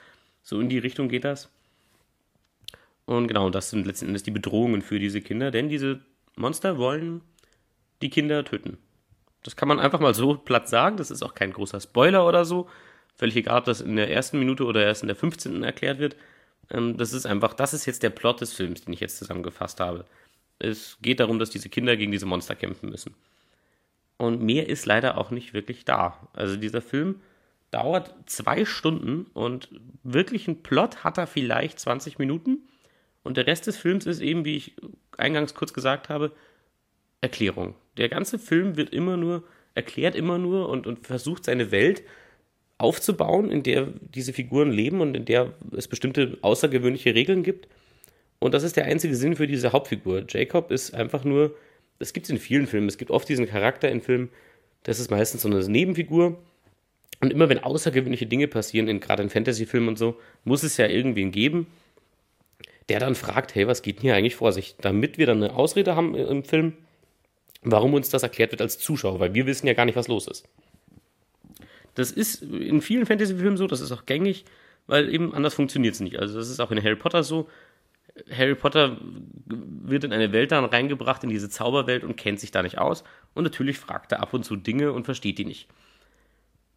So 0.43 0.61
in 0.61 0.69
die 0.69 0.79
Richtung 0.79 1.09
geht 1.09 1.25
das. 1.25 1.49
Und 3.11 3.27
genau, 3.27 3.49
das 3.49 3.69
sind 3.69 3.85
letzten 3.85 4.07
Endes 4.07 4.23
die 4.23 4.31
Bedrohungen 4.31 4.81
für 4.81 4.97
diese 4.97 5.19
Kinder, 5.19 5.51
denn 5.51 5.67
diese 5.67 5.99
Monster 6.37 6.77
wollen 6.77 7.19
die 8.01 8.09
Kinder 8.09 8.45
töten. 8.45 8.77
Das 9.43 9.57
kann 9.57 9.67
man 9.67 9.81
einfach 9.81 9.99
mal 9.99 10.13
so 10.13 10.35
platt 10.35 10.69
sagen, 10.69 10.95
das 10.95 11.11
ist 11.11 11.21
auch 11.21 11.35
kein 11.35 11.51
großer 11.51 11.81
Spoiler 11.81 12.25
oder 12.25 12.45
so. 12.45 12.69
Völlig 13.15 13.35
egal, 13.35 13.59
ob 13.59 13.65
das 13.65 13.81
in 13.81 13.97
der 13.97 14.09
ersten 14.09 14.39
Minute 14.39 14.63
oder 14.63 14.85
erst 14.85 15.01
in 15.03 15.07
der 15.07 15.17
15. 15.17 15.61
erklärt 15.61 15.99
wird. 15.99 16.15
Ähm, 16.69 16.95
das 16.95 17.11
ist 17.11 17.25
einfach, 17.25 17.53
das 17.53 17.73
ist 17.73 17.85
jetzt 17.85 18.01
der 18.01 18.11
Plot 18.11 18.39
des 18.39 18.53
Films, 18.53 18.85
den 18.85 18.93
ich 18.93 19.01
jetzt 19.01 19.17
zusammengefasst 19.17 19.81
habe. 19.81 20.05
Es 20.59 20.97
geht 21.01 21.19
darum, 21.19 21.37
dass 21.37 21.49
diese 21.49 21.67
Kinder 21.67 21.97
gegen 21.97 22.13
diese 22.13 22.25
Monster 22.25 22.55
kämpfen 22.55 22.89
müssen. 22.89 23.13
Und 24.15 24.41
mehr 24.41 24.69
ist 24.69 24.85
leider 24.85 25.17
auch 25.17 25.31
nicht 25.31 25.53
wirklich 25.53 25.83
da. 25.83 26.29
Also 26.31 26.55
dieser 26.55 26.81
Film 26.81 27.19
dauert 27.71 28.15
zwei 28.25 28.63
Stunden 28.63 29.25
und 29.33 29.67
wirklich 30.03 30.47
einen 30.47 30.63
Plot 30.63 31.03
hat 31.03 31.17
er 31.17 31.27
vielleicht 31.27 31.77
20 31.77 32.17
Minuten. 32.17 32.59
Und 33.23 33.37
der 33.37 33.47
Rest 33.47 33.67
des 33.67 33.77
Films 33.77 34.05
ist 34.05 34.21
eben, 34.21 34.45
wie 34.45 34.57
ich 34.57 34.75
eingangs 35.17 35.53
kurz 35.53 35.73
gesagt 35.73 36.09
habe, 36.09 36.31
Erklärung. 37.21 37.75
Der 37.97 38.09
ganze 38.09 38.39
Film 38.39 38.77
wird 38.77 38.91
immer 38.91 39.17
nur, 39.17 39.43
erklärt 39.75 40.15
immer 40.15 40.37
nur 40.37 40.69
und, 40.69 40.87
und 40.87 41.05
versucht 41.05 41.45
seine 41.45 41.71
Welt 41.71 42.01
aufzubauen, 42.79 43.51
in 43.51 43.61
der 43.61 43.87
diese 44.13 44.33
Figuren 44.33 44.71
leben 44.71 45.01
und 45.01 45.15
in 45.15 45.25
der 45.25 45.53
es 45.75 45.87
bestimmte 45.87 46.39
außergewöhnliche 46.41 47.13
Regeln 47.13 47.43
gibt. 47.43 47.67
Und 48.39 48.55
das 48.55 48.63
ist 48.63 48.75
der 48.75 48.85
einzige 48.85 49.15
Sinn 49.15 49.35
für 49.35 49.45
diese 49.45 49.71
Hauptfigur. 49.71 50.25
Jacob 50.27 50.71
ist 50.71 50.95
einfach 50.95 51.23
nur, 51.23 51.55
das 51.99 52.11
gibt 52.11 52.25
es 52.25 52.31
in 52.31 52.39
vielen 52.39 52.65
Filmen, 52.65 52.87
es 52.87 52.97
gibt 52.97 53.11
oft 53.11 53.29
diesen 53.29 53.45
Charakter 53.45 53.89
in 53.89 54.01
Filmen, 54.01 54.29
das 54.81 54.99
ist 54.99 55.11
meistens 55.11 55.43
so 55.43 55.47
eine 55.47 55.63
Nebenfigur. 55.63 56.41
Und 57.19 57.31
immer 57.31 57.49
wenn 57.49 57.59
außergewöhnliche 57.59 58.25
Dinge 58.25 58.47
passieren, 58.47 58.87
in, 58.87 58.99
gerade 58.99 59.21
in 59.21 59.29
Fantasy-Filmen 59.29 59.89
und 59.89 59.99
so, 59.99 60.19
muss 60.43 60.63
es 60.63 60.77
ja 60.77 60.87
irgendwen 60.87 61.31
geben, 61.31 61.67
der 62.91 62.99
dann 62.99 63.15
fragt, 63.15 63.55
hey, 63.55 63.67
was 63.67 63.83
geht 63.83 63.97
denn 63.97 64.01
hier 64.01 64.15
eigentlich 64.15 64.35
vor 64.35 64.51
sich? 64.51 64.75
Damit 64.81 65.17
wir 65.17 65.25
dann 65.25 65.41
eine 65.41 65.55
Ausrede 65.55 65.95
haben 65.95 66.13
im 66.13 66.43
Film, 66.43 66.73
warum 67.61 67.93
uns 67.93 68.09
das 68.09 68.21
erklärt 68.21 68.51
wird 68.51 68.61
als 68.61 68.79
Zuschauer, 68.79 69.21
weil 69.21 69.33
wir 69.33 69.45
wissen 69.45 69.65
ja 69.65 69.73
gar 69.73 69.85
nicht, 69.85 69.95
was 69.95 70.09
los 70.09 70.27
ist. 70.27 70.45
Das 71.95 72.11
ist 72.11 72.41
in 72.41 72.81
vielen 72.81 73.05
Fantasy-Filmen 73.05 73.55
so, 73.55 73.65
das 73.65 73.79
ist 73.79 73.93
auch 73.93 74.05
gängig, 74.05 74.43
weil 74.87 75.07
eben 75.07 75.33
anders 75.33 75.53
funktioniert 75.53 75.93
es 75.93 76.01
nicht. 76.01 76.19
Also 76.19 76.37
das 76.37 76.49
ist 76.49 76.59
auch 76.59 76.69
in 76.69 76.83
Harry 76.83 76.97
Potter 76.97 77.23
so. 77.23 77.47
Harry 78.29 78.55
Potter 78.55 78.97
wird 79.45 80.03
in 80.03 80.11
eine 80.11 80.33
Welt 80.33 80.51
dann 80.51 80.65
reingebracht, 80.65 81.23
in 81.23 81.29
diese 81.29 81.49
Zauberwelt 81.49 82.03
und 82.03 82.17
kennt 82.17 82.41
sich 82.41 82.51
da 82.51 82.61
nicht 82.61 82.77
aus. 82.77 83.05
Und 83.33 83.45
natürlich 83.45 83.79
fragt 83.79 84.11
er 84.11 84.19
ab 84.19 84.33
und 84.33 84.43
zu 84.43 84.57
Dinge 84.57 84.91
und 84.91 85.05
versteht 85.05 85.37
die 85.37 85.45
nicht. 85.45 85.69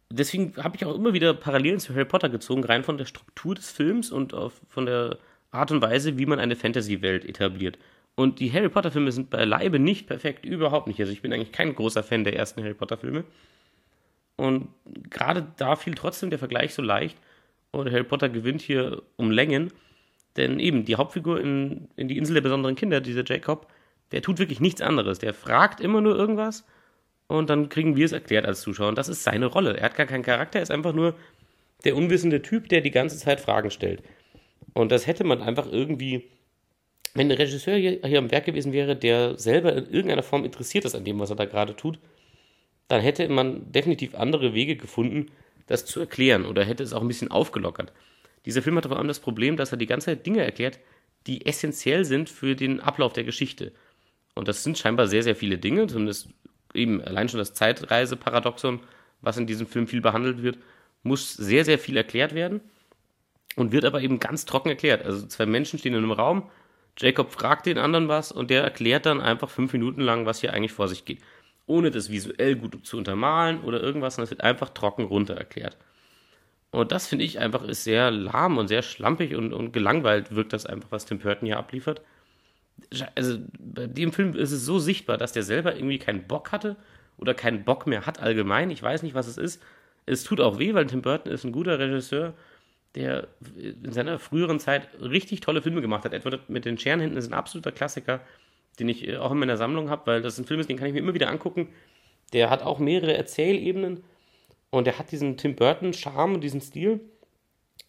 Deswegen 0.09 0.55
habe 0.63 0.77
ich 0.77 0.85
auch 0.85 0.95
immer 0.95 1.11
wieder 1.11 1.33
Parallelen 1.33 1.81
zu 1.81 1.93
Harry 1.93 2.05
Potter 2.05 2.29
gezogen, 2.29 2.63
rein 2.63 2.85
von 2.85 2.97
der 2.97 3.03
Struktur 3.03 3.53
des 3.53 3.69
Films 3.69 4.13
und 4.13 4.33
von 4.69 4.85
der 4.85 5.17
Art 5.55 5.71
und 5.71 5.81
Weise, 5.81 6.17
wie 6.17 6.25
man 6.25 6.39
eine 6.39 6.55
Fantasy-Welt 6.55 7.25
etabliert. 7.25 7.77
Und 8.15 8.39
die 8.39 8.51
Harry 8.51 8.69
Potter-Filme 8.69 9.11
sind 9.11 9.29
beileibe 9.29 9.79
nicht 9.79 10.07
perfekt, 10.07 10.45
überhaupt 10.45 10.87
nicht. 10.87 10.99
Also 10.99 11.11
ich 11.11 11.21
bin 11.21 11.33
eigentlich 11.33 11.51
kein 11.51 11.75
großer 11.75 12.03
Fan 12.03 12.23
der 12.23 12.35
ersten 12.35 12.61
Harry 12.63 12.73
Potter-Filme. 12.73 13.25
Und 14.37 14.69
gerade 15.09 15.47
da 15.57 15.75
fiel 15.75 15.95
trotzdem 15.95 16.29
der 16.29 16.39
Vergleich 16.39 16.73
so 16.73 16.81
leicht. 16.81 17.17
Und 17.71 17.91
Harry 17.91 18.03
Potter 18.03 18.29
gewinnt 18.29 18.61
hier 18.61 19.01
um 19.17 19.31
Längen. 19.31 19.71
Denn 20.37 20.59
eben 20.59 20.85
die 20.85 20.95
Hauptfigur 20.95 21.39
in, 21.39 21.87
in 21.95 22.07
die 22.07 22.17
Insel 22.17 22.35
der 22.35 22.41
besonderen 22.41 22.75
Kinder, 22.75 23.01
dieser 23.01 23.23
Jacob, 23.25 23.67
der 24.11 24.21
tut 24.21 24.39
wirklich 24.39 24.59
nichts 24.59 24.81
anderes. 24.81 25.19
Der 25.19 25.33
fragt 25.33 25.79
immer 25.79 26.01
nur 26.01 26.15
irgendwas 26.15 26.65
und 27.27 27.49
dann 27.49 27.69
kriegen 27.69 27.95
wir 27.95 28.05
es 28.05 28.11
erklärt 28.11 28.45
als 28.45 28.61
Zuschauer. 28.61 28.89
Und 28.89 28.97
das 28.97 29.09
ist 29.09 29.23
seine 29.23 29.47
Rolle. 29.47 29.77
Er 29.77 29.85
hat 29.85 29.95
gar 29.95 30.05
keinen 30.05 30.23
Charakter, 30.23 30.59
er 30.59 30.63
ist 30.63 30.71
einfach 30.71 30.93
nur 30.93 31.15
der 31.83 31.95
unwissende 31.95 32.41
Typ, 32.41 32.69
der 32.69 32.81
die 32.81 32.91
ganze 32.91 33.17
Zeit 33.17 33.39
Fragen 33.39 33.71
stellt. 33.71 34.03
Und 34.75 34.91
das 34.91 35.07
hätte 35.07 35.23
man 35.23 35.41
einfach 35.41 35.71
irgendwie, 35.71 36.25
wenn 37.13 37.29
der 37.29 37.39
Regisseur 37.39 37.77
hier, 37.77 38.19
am 38.19 38.29
Werk 38.29 38.45
gewesen 38.45 38.73
wäre, 38.73 38.95
der 38.95 39.39
selber 39.39 39.73
in 39.73 39.85
irgendeiner 39.85 40.21
Form 40.21 40.43
interessiert 40.43 40.83
ist 40.83 40.95
an 40.95 41.05
dem, 41.05 41.17
was 41.17 41.29
er 41.29 41.37
da 41.37 41.45
gerade 41.45 41.77
tut, 41.77 41.97
dann 42.89 43.01
hätte 43.01 43.27
man 43.29 43.71
definitiv 43.71 44.13
andere 44.15 44.53
Wege 44.53 44.75
gefunden, 44.75 45.31
das 45.67 45.85
zu 45.85 46.01
erklären 46.01 46.45
oder 46.45 46.65
hätte 46.65 46.83
es 46.83 46.91
auch 46.91 47.01
ein 47.01 47.07
bisschen 47.07 47.31
aufgelockert. 47.31 47.93
Dieser 48.45 48.61
Film 48.61 48.75
hat 48.75 48.85
vor 48.85 48.97
allem 48.97 49.07
das 49.07 49.21
Problem, 49.21 49.55
dass 49.55 49.71
er 49.71 49.77
die 49.77 49.87
ganze 49.87 50.07
Zeit 50.07 50.25
Dinge 50.25 50.43
erklärt, 50.43 50.79
die 51.25 51.45
essentiell 51.45 52.03
sind 52.03 52.29
für 52.29 52.55
den 52.55 52.81
Ablauf 52.81 53.13
der 53.13 53.23
Geschichte. 53.23 53.71
Und 54.35 54.49
das 54.49 54.63
sind 54.63 54.77
scheinbar 54.77 55.07
sehr, 55.07 55.23
sehr 55.23 55.37
viele 55.37 55.57
Dinge, 55.57 55.87
zumindest 55.87 56.27
eben 56.73 57.01
allein 57.01 57.29
schon 57.29 57.37
das 57.37 57.53
Zeitreiseparadoxon, 57.53 58.81
was 59.21 59.37
in 59.37 59.47
diesem 59.47 59.67
Film 59.67 59.87
viel 59.87 60.01
behandelt 60.01 60.43
wird, 60.43 60.57
muss 61.01 61.33
sehr, 61.33 61.63
sehr 61.63 61.79
viel 61.79 61.95
erklärt 61.95 62.35
werden 62.35 62.59
und 63.55 63.71
wird 63.71 63.85
aber 63.85 64.01
eben 64.01 64.19
ganz 64.19 64.45
trocken 64.45 64.69
erklärt. 64.69 65.05
Also 65.05 65.25
zwei 65.27 65.45
Menschen 65.45 65.79
stehen 65.79 65.93
in 65.93 66.03
einem 66.03 66.11
Raum, 66.11 66.49
Jacob 66.97 67.31
fragt 67.31 67.65
den 67.65 67.77
anderen 67.77 68.07
was 68.07 68.31
und 68.31 68.49
der 68.49 68.63
erklärt 68.63 69.05
dann 69.05 69.21
einfach 69.21 69.49
fünf 69.49 69.73
Minuten 69.73 70.01
lang, 70.01 70.25
was 70.25 70.39
hier 70.39 70.53
eigentlich 70.53 70.71
vor 70.71 70.87
sich 70.87 71.05
geht. 71.05 71.19
Ohne 71.67 71.91
das 71.91 72.09
visuell 72.09 72.55
gut 72.55 72.85
zu 72.85 72.97
untermalen 72.97 73.61
oder 73.61 73.81
irgendwas, 73.81 74.15
sondern 74.15 74.25
es 74.25 74.31
wird 74.31 74.43
einfach 74.43 74.69
trocken 74.69 75.05
runter 75.05 75.35
erklärt. 75.35 75.77
Und 76.71 76.91
das 76.91 77.07
finde 77.07 77.25
ich 77.25 77.39
einfach 77.39 77.63
ist 77.63 77.83
sehr 77.83 78.11
lahm 78.11 78.57
und 78.57 78.67
sehr 78.67 78.81
schlampig 78.81 79.35
und, 79.35 79.53
und 79.53 79.71
gelangweilt 79.71 80.35
wirkt 80.35 80.53
das 80.53 80.65
einfach, 80.65 80.91
was 80.91 81.05
Tim 81.05 81.19
Burton 81.19 81.47
hier 81.47 81.57
abliefert. 81.57 82.01
Also 83.15 83.39
bei 83.57 83.87
dem 83.87 84.11
Film 84.11 84.35
ist 84.35 84.51
es 84.51 84.65
so 84.65 84.79
sichtbar, 84.79 85.17
dass 85.17 85.31
der 85.31 85.43
selber 85.43 85.75
irgendwie 85.75 85.99
keinen 85.99 86.27
Bock 86.27 86.51
hatte 86.51 86.75
oder 87.17 87.33
keinen 87.33 87.63
Bock 87.63 87.87
mehr 87.87 88.05
hat 88.05 88.19
allgemein. 88.19 88.71
Ich 88.71 88.83
weiß 88.83 89.03
nicht, 89.03 89.15
was 89.15 89.27
es 89.27 89.37
ist. 89.37 89.63
Es 90.05 90.23
tut 90.23 90.41
auch 90.41 90.59
weh, 90.59 90.73
weil 90.73 90.85
Tim 90.85 91.01
Burton 91.01 91.31
ist 91.31 91.45
ein 91.45 91.51
guter 91.51 91.79
Regisseur 91.79 92.33
der 92.95 93.27
in 93.57 93.91
seiner 93.91 94.19
früheren 94.19 94.59
Zeit 94.59 94.87
richtig 95.01 95.41
tolle 95.41 95.61
Filme 95.61 95.81
gemacht 95.81 96.05
hat. 96.05 96.13
Etwa 96.13 96.37
mit 96.47 96.65
den 96.65 96.77
Scherenhänden 96.77 97.17
ist 97.17 97.27
ein 97.27 97.33
absoluter 97.33 97.71
Klassiker, 97.71 98.21
den 98.79 98.89
ich 98.89 99.07
äh, 99.07 99.17
auch 99.17 99.31
in 99.31 99.39
meiner 99.39 99.57
Sammlung 99.57 99.89
habe, 99.89 100.07
weil 100.07 100.21
das 100.21 100.37
ein 100.37 100.45
Film 100.45 100.59
ist, 100.59 100.69
den 100.69 100.77
kann 100.77 100.87
ich 100.87 100.93
mir 100.93 100.99
immer 100.99 101.13
wieder 101.13 101.29
angucken. 101.29 101.69
Der 102.33 102.49
hat 102.49 102.63
auch 102.63 102.79
mehrere 102.79 103.15
Erzählebenen 103.15 104.03
und 104.69 104.87
der 104.87 104.97
hat 104.97 105.11
diesen 105.11 105.37
Tim 105.37 105.55
Burton-Charme 105.55 106.35
und 106.35 106.41
diesen 106.41 106.61
Stil, 106.61 107.01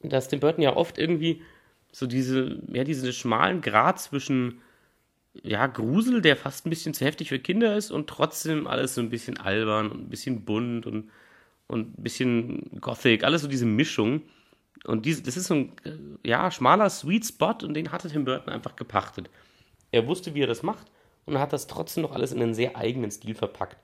dass 0.03 0.29
Tim 0.29 0.41
Burton 0.41 0.63
ja 0.63 0.77
oft 0.77 0.99
irgendwie 0.99 1.43
so 1.93 2.07
diese, 2.07 2.61
ja, 2.73 2.85
diesen 2.85 3.13
schmalen 3.13 3.61
Grat 3.61 4.01
zwischen 4.01 4.61
ja, 5.43 5.67
Grusel, 5.67 6.21
der 6.21 6.37
fast 6.37 6.67
ein 6.67 6.71
bisschen 6.71 6.95
zu 6.95 7.05
heftig 7.05 7.29
für 7.29 7.39
Kinder 7.39 7.77
ist 7.77 7.91
und 7.91 8.09
trotzdem 8.09 8.67
alles 8.67 8.95
so 8.95 9.01
ein 9.01 9.11
bisschen 9.11 9.39
albern 9.39 9.91
und 9.91 10.05
ein 10.05 10.09
bisschen 10.09 10.45
bunt 10.45 10.87
und, 10.87 11.11
und 11.69 11.99
ein 11.99 12.03
bisschen 12.03 12.81
Gothic, 12.81 13.25
alles 13.25 13.43
so 13.43 13.49
diese 13.49 13.67
Mischung 13.67 14.23
und 14.85 15.07
diese, 15.07 15.23
das 15.23 15.37
ist 15.37 15.47
so 15.47 15.55
ein 15.55 15.73
ja, 16.23 16.51
schmaler 16.51 16.91
Sweet 16.91 17.27
Spot 17.27 17.55
und 17.63 17.75
den 17.75 17.93
hatte 17.93 18.09
Tim 18.09 18.25
Burton 18.25 18.53
einfach 18.53 18.77
gepachtet. 18.77 19.31
Er 19.91 20.07
wusste, 20.07 20.35
wie 20.35 20.43
er 20.43 20.47
das 20.47 20.63
macht 20.63 20.87
und 21.25 21.39
hat 21.39 21.53
das 21.53 21.67
trotzdem 21.67 22.03
noch 22.03 22.13
alles 22.13 22.33
in 22.33 22.43
einen 22.43 22.55
sehr 22.55 22.77
eigenen 22.77 23.11
Stil 23.11 23.35
verpackt. 23.35 23.79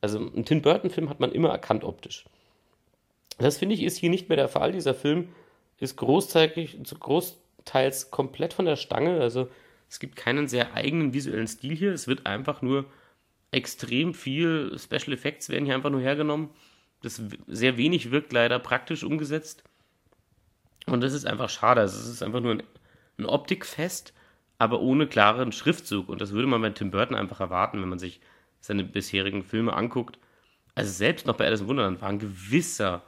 Also 0.00 0.18
einen 0.18 0.44
Tim 0.44 0.62
Burton-Film 0.62 1.10
hat 1.10 1.20
man 1.20 1.32
immer 1.32 1.50
erkannt 1.50 1.84
optisch. 1.84 2.24
Das 3.38 3.58
finde 3.58 3.74
ich 3.74 3.82
ist 3.82 3.96
hier 3.96 4.10
nicht 4.10 4.28
mehr 4.28 4.36
der 4.36 4.48
Fall. 4.48 4.72
Dieser 4.72 4.94
Film 4.94 5.28
ist 5.78 5.96
großteils, 5.96 8.10
komplett 8.10 8.52
von 8.52 8.64
der 8.64 8.76
Stange. 8.76 9.20
Also 9.20 9.48
es 9.88 9.98
gibt 9.98 10.16
keinen 10.16 10.48
sehr 10.48 10.74
eigenen 10.74 11.12
visuellen 11.12 11.48
Stil 11.48 11.76
hier. 11.76 11.92
Es 11.92 12.06
wird 12.06 12.26
einfach 12.26 12.62
nur 12.62 12.86
extrem 13.50 14.14
viel 14.14 14.76
Special 14.78 15.12
Effects 15.12 15.48
werden 15.48 15.64
hier 15.64 15.74
einfach 15.74 15.90
nur 15.90 16.00
hergenommen. 16.00 16.50
Das 17.02 17.20
sehr 17.46 17.76
wenig 17.76 18.10
wirkt 18.10 18.32
leider 18.32 18.58
praktisch 18.58 19.04
umgesetzt. 19.04 19.64
Und 20.86 21.02
das 21.02 21.12
ist 21.12 21.26
einfach 21.26 21.48
schade. 21.48 21.80
Also 21.80 21.98
es 21.98 22.08
ist 22.08 22.22
einfach 22.22 22.40
nur 22.40 22.52
ein, 22.52 22.62
ein 23.18 23.26
Optikfest, 23.26 24.12
aber 24.58 24.80
ohne 24.80 25.06
klaren 25.06 25.52
Schriftzug. 25.52 26.08
Und 26.08 26.20
das 26.20 26.32
würde 26.32 26.48
man 26.48 26.62
bei 26.62 26.70
Tim 26.70 26.90
Burton 26.90 27.16
einfach 27.16 27.40
erwarten, 27.40 27.80
wenn 27.80 27.88
man 27.88 27.98
sich 27.98 28.20
seine 28.60 28.84
bisherigen 28.84 29.42
Filme 29.42 29.72
anguckt. 29.72 30.18
Also 30.74 30.92
selbst 30.92 31.26
noch 31.26 31.36
bei 31.36 31.46
Alice 31.46 31.62
im 31.62 31.68
Wunderland 31.68 32.00
war 32.00 32.08
ein 32.08 32.18
gewisser 32.18 33.02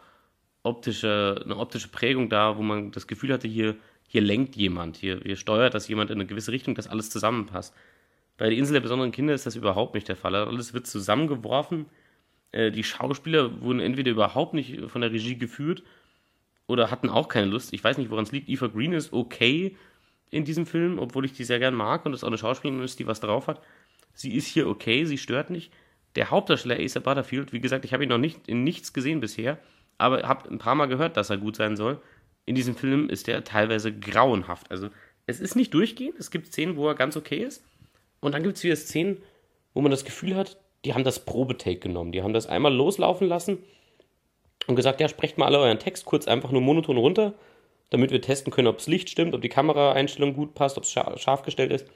optischer, 0.63 1.41
eine 1.45 1.57
optische 1.57 1.89
Prägung 1.89 2.29
da, 2.29 2.57
wo 2.57 2.63
man 2.63 2.93
das 2.93 3.07
Gefühl 3.07 3.33
hatte, 3.33 3.49
hier, 3.49 3.77
hier 4.09 4.21
lenkt 4.21 4.57
jemand, 4.57 4.97
hier, 4.97 5.21
hier 5.23 5.37
steuert 5.37 5.75
das 5.75 5.89
jemand 5.89 6.11
in 6.11 6.19
eine 6.19 6.27
gewisse 6.27 6.53
Richtung, 6.53 6.75
dass 6.75 6.89
alles 6.89 7.11
zusammenpasst. 7.11 7.75
Bei 8.39 8.49
der 8.49 8.59
Insel 8.59 8.75
der 8.75 8.81
besonderen 8.81 9.13
Kinder 9.13 9.35
ist 9.35 9.47
das 9.47 9.57
überhaupt 9.57 9.95
nicht 9.95 10.09
der 10.09 10.17
Fall. 10.17 10.35
Alles 10.35 10.75
wird 10.75 10.87
zusammengeworfen. 10.87 11.87
Äh, 12.51 12.71
die 12.71 12.85
Schauspieler 12.85 13.61
wurden 13.61 13.81
entweder 13.81 14.11
überhaupt 14.11 14.55
nicht 14.55 14.81
von 14.91 15.01
der 15.01 15.13
Regie 15.13 15.37
geführt 15.37 15.83
oder 16.67 16.91
hatten 16.91 17.09
auch 17.09 17.29
keine 17.29 17.47
Lust. 17.47 17.73
Ich 17.73 17.83
weiß 17.83 17.99
nicht, 17.99 18.11
woran 18.11 18.25
es 18.25 18.33
liegt. 18.33 18.49
Eva 18.49 18.69
Green 18.69 18.93
ist 18.93 19.13
okay 19.13 19.77
in 20.31 20.45
diesem 20.45 20.67
Film, 20.67 20.99
obwohl 20.99 21.25
ich 21.25 21.33
die 21.33 21.45
sehr 21.45 21.59
gern 21.59 21.75
mag 21.75 22.07
und 22.07 22.15
es 22.15 22.25
auch 22.25 22.29
eine 22.29 22.39
Schauspielerin 22.39 22.83
ist, 22.83 22.99
die 22.99 23.07
was 23.07 23.21
drauf 23.21 23.47
hat. 23.47 23.61
Sie 24.15 24.35
ist 24.35 24.47
hier 24.47 24.69
okay, 24.69 25.05
sie 25.05 25.19
stört 25.19 25.51
nicht. 25.51 25.73
Der 26.17 26.31
Hauptdarsteller 26.31 26.83
Asa 26.83 27.01
Butterfield, 27.01 27.53
wie 27.53 27.61
gesagt, 27.61 27.85
ich 27.85 27.93
habe 27.93 28.05
ihn 28.05 28.09
noch 28.09 28.19
nicht 28.19 28.49
in 28.49 28.65
nichts 28.65 28.93
gesehen 28.93 29.21
bisher, 29.21 29.59
aber 29.99 30.23
habe 30.23 30.51
ein 30.51 30.59
paar 30.59 30.75
Mal 30.75 30.87
gehört, 30.87 31.17
dass 31.17 31.31
er 31.31 31.39
gut 31.39 31.57
sein 31.57 31.77
soll. 31.77 32.01
In 32.45 32.55
diesem 32.55 32.75
Film 32.75 33.09
ist 33.09 33.29
er 33.29 33.45
teilweise 33.45 33.93
grauenhaft. 33.97 34.71
Also 34.71 34.89
es 35.27 35.41
ist 35.41 35.55
nicht 35.55 35.73
durchgehend. 35.75 36.19
Es 36.19 36.31
gibt 36.31 36.47
Szenen, 36.49 36.77
wo 36.77 36.89
er 36.89 36.95
ganz 36.95 37.17
okay 37.17 37.39
ist. 37.39 37.65
Und 38.21 38.33
dann 38.33 38.43
gibt 38.43 38.57
es 38.57 38.65
wieder 38.65 38.77
Szenen, 38.77 39.19
wo 39.75 39.81
man 39.81 39.91
das 39.91 40.05
Gefühl 40.05 40.35
hat, 40.35 40.59
die 40.85 40.95
haben 40.95 41.05
das 41.05 41.25
Probetake 41.25 41.79
genommen. 41.79 42.13
Die 42.13 42.23
haben 42.23 42.33
das 42.33 42.47
einmal 42.47 42.75
loslaufen 42.75 43.29
lassen 43.29 43.59
und 44.67 44.77
gesagt, 44.77 45.01
ja, 45.01 45.09
sprecht 45.09 45.39
mal 45.39 45.47
alle 45.47 45.59
euren 45.59 45.79
Text 45.79 46.05
kurz 46.05 46.29
einfach 46.29 46.51
nur 46.51 46.61
monoton 46.61 46.97
runter, 46.97 47.35
damit 47.91 48.11
wir 48.11 48.21
testen 48.21 48.53
können, 48.53 48.69
ob 48.69 48.79
das 48.79 48.87
Licht 48.87 49.11
stimmt, 49.11 49.35
ob 49.35 49.43
die 49.43 49.49
Kameraeinstellung 49.49 50.35
gut 50.35 50.55
passt, 50.55 50.79
ob 50.79 50.85
es 50.85 50.91
scharf 50.91 51.43
gestellt 51.43 51.73
ist. 51.73 51.87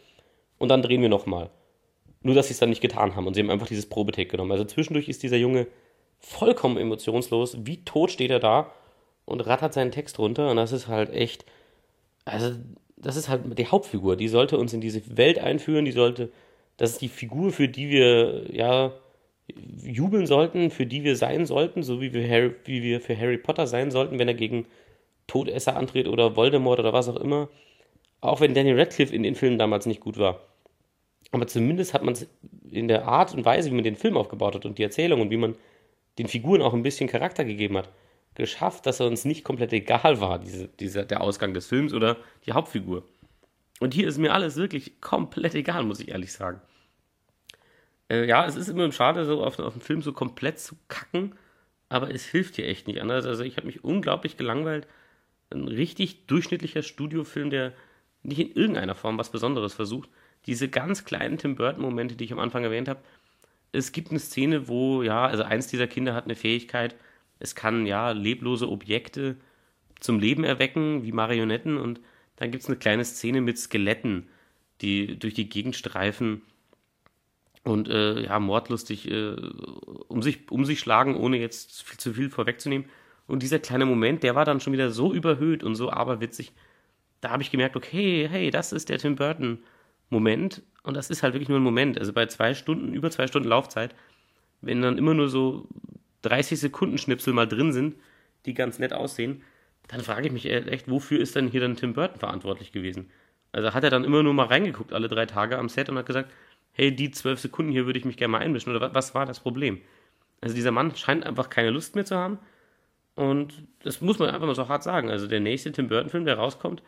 Und 0.58 0.68
dann 0.68 0.82
drehen 0.82 1.02
wir 1.02 1.08
nochmal. 1.08 1.50
Nur, 2.22 2.34
dass 2.34 2.48
sie 2.48 2.54
es 2.54 2.58
dann 2.58 2.70
nicht 2.70 2.82
getan 2.82 3.14
haben 3.14 3.26
und 3.26 3.34
sie 3.34 3.40
haben 3.40 3.50
einfach 3.50 3.68
dieses 3.68 3.86
Probetake 3.86 4.28
genommen. 4.28 4.52
Also 4.52 4.64
zwischendurch 4.64 5.08
ist 5.08 5.22
dieser 5.22 5.36
Junge 5.36 5.66
vollkommen 6.18 6.76
emotionslos. 6.76 7.58
Wie 7.64 7.84
tot 7.84 8.10
steht 8.10 8.30
er 8.30 8.40
da 8.40 8.72
und 9.24 9.40
rattert 9.46 9.74
seinen 9.74 9.92
Text 9.92 10.18
runter. 10.18 10.50
Und 10.50 10.56
das 10.56 10.72
ist 10.72 10.88
halt 10.88 11.12
echt. 11.12 11.44
Also, 12.24 12.52
das 12.96 13.16
ist 13.16 13.28
halt 13.28 13.58
die 13.58 13.66
Hauptfigur. 13.66 14.16
Die 14.16 14.28
sollte 14.28 14.58
uns 14.58 14.72
in 14.72 14.80
diese 14.80 15.16
Welt 15.16 15.38
einführen. 15.38 15.84
Die 15.84 15.92
sollte. 15.92 16.30
Das 16.78 16.90
ist 16.90 17.00
die 17.00 17.08
Figur, 17.08 17.52
für 17.52 17.68
die 17.68 17.88
wir, 17.88 18.54
ja, 18.54 18.92
jubeln 19.54 20.26
sollten, 20.26 20.70
für 20.70 20.86
die 20.86 21.04
wir 21.04 21.16
sein 21.16 21.46
sollten, 21.46 21.82
so 21.82 22.00
wie 22.00 22.12
wir, 22.12 22.28
Harry, 22.28 22.54
wie 22.64 22.82
wir 22.82 23.00
für 23.00 23.16
Harry 23.16 23.38
Potter 23.38 23.66
sein 23.66 23.90
sollten, 23.90 24.18
wenn 24.18 24.28
er 24.28 24.34
gegen 24.34 24.66
Todesser 25.26 25.76
antritt 25.76 26.08
oder 26.08 26.36
Voldemort 26.36 26.80
oder 26.80 26.92
was 26.92 27.08
auch 27.08 27.16
immer. 27.16 27.48
Auch 28.20 28.40
wenn 28.40 28.54
Daniel 28.54 28.78
Radcliffe 28.78 29.14
in 29.14 29.22
den 29.22 29.34
Filmen 29.34 29.58
damals 29.58 29.86
nicht 29.86 30.00
gut 30.00 30.18
war. 30.18 30.40
Aber 31.32 31.46
zumindest 31.46 31.94
hat 31.94 32.02
man 32.02 32.14
es 32.14 32.26
in 32.70 32.88
der 32.88 33.06
Art 33.06 33.34
und 33.34 33.44
Weise, 33.44 33.70
wie 33.70 33.74
man 33.74 33.84
den 33.84 33.96
Film 33.96 34.16
aufgebaut 34.16 34.54
hat 34.54 34.64
und 34.64 34.78
die 34.78 34.82
Erzählung 34.82 35.20
und 35.20 35.30
wie 35.30 35.36
man 35.36 35.56
den 36.18 36.28
Figuren 36.28 36.62
auch 36.62 36.72
ein 36.72 36.82
bisschen 36.82 37.08
Charakter 37.08 37.44
gegeben 37.44 37.76
hat, 37.76 37.90
geschafft, 38.34 38.86
dass 38.86 39.00
er 39.00 39.06
uns 39.06 39.24
nicht 39.24 39.44
komplett 39.44 39.72
egal 39.72 40.20
war, 40.20 40.38
diese, 40.38 40.68
diese, 40.68 41.04
der 41.04 41.20
Ausgang 41.20 41.54
des 41.54 41.66
Films 41.66 41.92
oder 41.92 42.16
die 42.46 42.52
Hauptfigur. 42.52 43.04
Und 43.80 43.94
hier 43.94 44.08
ist 44.08 44.18
mir 44.18 44.32
alles 44.32 44.56
wirklich 44.56 45.00
komplett 45.00 45.54
egal, 45.54 45.84
muss 45.84 46.00
ich 46.00 46.08
ehrlich 46.08 46.32
sagen. 46.32 46.60
Äh, 48.08 48.26
ja, 48.26 48.46
es 48.46 48.56
ist 48.56 48.68
immer 48.68 48.90
schade, 48.92 49.24
so 49.24 49.44
auf, 49.44 49.58
auf 49.58 49.74
einen 49.74 49.82
Film 49.82 50.02
so 50.02 50.12
komplett 50.12 50.58
zu 50.58 50.76
kacken, 50.88 51.34
aber 51.88 52.12
es 52.14 52.24
hilft 52.24 52.56
hier 52.56 52.68
echt 52.68 52.86
nicht 52.86 53.00
anders. 53.00 53.26
Also 53.26 53.42
ich 53.44 53.56
habe 53.56 53.66
mich 53.66 53.84
unglaublich 53.84 54.36
gelangweilt. 54.36 54.86
Ein 55.50 55.68
richtig 55.68 56.26
durchschnittlicher 56.26 56.82
Studiofilm, 56.82 57.50
der 57.50 57.72
nicht 58.22 58.40
in 58.40 58.52
irgendeiner 58.52 58.94
Form 58.94 59.18
was 59.18 59.30
Besonderes 59.30 59.74
versucht. 59.74 60.08
Diese 60.46 60.68
ganz 60.68 61.04
kleinen 61.04 61.38
Tim 61.38 61.56
Burton-Momente, 61.56 62.16
die 62.16 62.24
ich 62.24 62.32
am 62.32 62.38
Anfang 62.38 62.64
erwähnt 62.64 62.88
habe, 62.88 63.00
es 63.72 63.92
gibt 63.92 64.10
eine 64.10 64.20
Szene, 64.20 64.68
wo, 64.68 65.02
ja, 65.02 65.26
also 65.26 65.42
eins 65.42 65.68
dieser 65.68 65.86
Kinder 65.86 66.14
hat 66.14 66.24
eine 66.24 66.34
Fähigkeit, 66.34 66.96
es 67.38 67.54
kann, 67.54 67.86
ja, 67.86 68.12
leblose 68.12 68.68
Objekte 68.68 69.36
zum 70.00 70.18
Leben 70.20 70.44
erwecken, 70.44 71.04
wie 71.04 71.12
Marionetten, 71.12 71.76
und 71.76 72.00
dann 72.36 72.50
gibt 72.50 72.62
es 72.62 72.68
eine 72.68 72.78
kleine 72.78 73.04
Szene 73.04 73.40
mit 73.40 73.58
Skeletten, 73.58 74.28
die 74.80 75.18
durch 75.18 75.34
die 75.34 75.48
Gegend 75.48 75.76
streifen 75.76 76.42
und, 77.66 77.88
äh, 77.88 78.22
ja, 78.22 78.38
mordlustig 78.38 79.10
äh, 79.10 79.34
um, 80.08 80.22
sich, 80.22 80.50
um 80.50 80.64
sich 80.64 80.78
schlagen, 80.78 81.16
ohne 81.16 81.38
jetzt 81.38 81.82
viel 81.82 81.98
zu 81.98 82.12
viel 82.12 82.30
vorwegzunehmen. 82.30 82.88
Und 83.26 83.42
dieser 83.42 83.58
kleine 83.58 83.86
Moment, 83.86 84.22
der 84.22 84.36
war 84.36 84.44
dann 84.44 84.60
schon 84.60 84.72
wieder 84.72 84.90
so 84.90 85.12
überhöht 85.12 85.64
und 85.64 85.74
so 85.74 85.90
aberwitzig, 85.90 86.52
da 87.20 87.30
habe 87.30 87.42
ich 87.42 87.50
gemerkt, 87.50 87.74
okay, 87.74 88.28
hey, 88.30 88.52
das 88.52 88.72
ist 88.72 88.88
der 88.88 88.98
Tim 88.98 89.16
Burton 89.16 89.58
Moment 90.10 90.62
und 90.84 90.96
das 90.96 91.10
ist 91.10 91.24
halt 91.24 91.34
wirklich 91.34 91.48
nur 91.48 91.58
ein 91.58 91.64
Moment. 91.64 91.98
Also 91.98 92.12
bei 92.12 92.26
zwei 92.26 92.54
Stunden, 92.54 92.94
über 92.94 93.10
zwei 93.10 93.26
Stunden 93.26 93.48
Laufzeit, 93.48 93.96
wenn 94.60 94.80
dann 94.80 94.96
immer 94.96 95.14
nur 95.14 95.28
so 95.28 95.66
30 96.22 96.60
Sekunden 96.60 96.98
Schnipsel 96.98 97.32
mal 97.32 97.48
drin 97.48 97.72
sind, 97.72 97.96
die 98.44 98.54
ganz 98.54 98.78
nett 98.78 98.92
aussehen, 98.92 99.42
dann 99.88 100.02
frage 100.02 100.28
ich 100.28 100.32
mich 100.32 100.46
echt, 100.46 100.88
wofür 100.88 101.18
ist 101.18 101.34
denn 101.34 101.48
hier 101.48 101.60
dann 101.60 101.74
Tim 101.74 101.94
Burton 101.94 102.20
verantwortlich 102.20 102.70
gewesen? 102.70 103.10
Also 103.50 103.74
hat 103.74 103.82
er 103.82 103.90
dann 103.90 104.04
immer 104.04 104.22
nur 104.22 104.34
mal 104.34 104.46
reingeguckt, 104.46 104.92
alle 104.92 105.08
drei 105.08 105.26
Tage 105.26 105.58
am 105.58 105.68
Set 105.68 105.88
und 105.88 105.98
hat 105.98 106.06
gesagt, 106.06 106.30
hey, 106.76 106.94
die 106.94 107.10
zwölf 107.10 107.40
Sekunden 107.40 107.72
hier 107.72 107.86
würde 107.86 107.98
ich 107.98 108.04
mich 108.04 108.18
gerne 108.18 108.32
mal 108.32 108.38
einmischen. 108.38 108.74
Oder 108.76 108.94
was 108.94 109.14
war 109.14 109.24
das 109.24 109.40
Problem? 109.40 109.80
Also 110.42 110.54
dieser 110.54 110.70
Mann 110.70 110.94
scheint 110.94 111.24
einfach 111.24 111.48
keine 111.48 111.70
Lust 111.70 111.94
mehr 111.94 112.04
zu 112.04 112.16
haben. 112.16 112.38
Und 113.14 113.66
das 113.82 114.02
muss 114.02 114.18
man 114.18 114.28
einfach 114.28 114.46
mal 114.46 114.54
so 114.54 114.68
hart 114.68 114.82
sagen. 114.82 115.10
Also 115.10 115.26
der 115.26 115.40
nächste 115.40 115.72
Tim 115.72 115.88
Burton-Film, 115.88 116.26
der 116.26 116.36
rauskommt, 116.36 116.82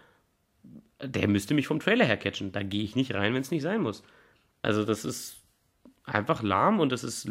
der 1.03 1.27
müsste 1.27 1.55
mich 1.55 1.67
vom 1.67 1.81
Trailer 1.81 2.05
her 2.05 2.19
catchen. 2.19 2.53
Da 2.53 2.63
gehe 2.63 2.85
ich 2.85 2.97
nicht 2.97 3.15
rein, 3.15 3.33
wenn 3.33 3.41
es 3.41 3.51
nicht 3.51 3.63
sein 3.63 3.81
muss. 3.81 4.05
Also 4.61 4.85
das 4.85 5.07
ist 5.07 5.41
einfach 6.05 6.43
lahm 6.43 6.81
und 6.81 6.93
das 6.93 7.03
ist, 7.03 7.27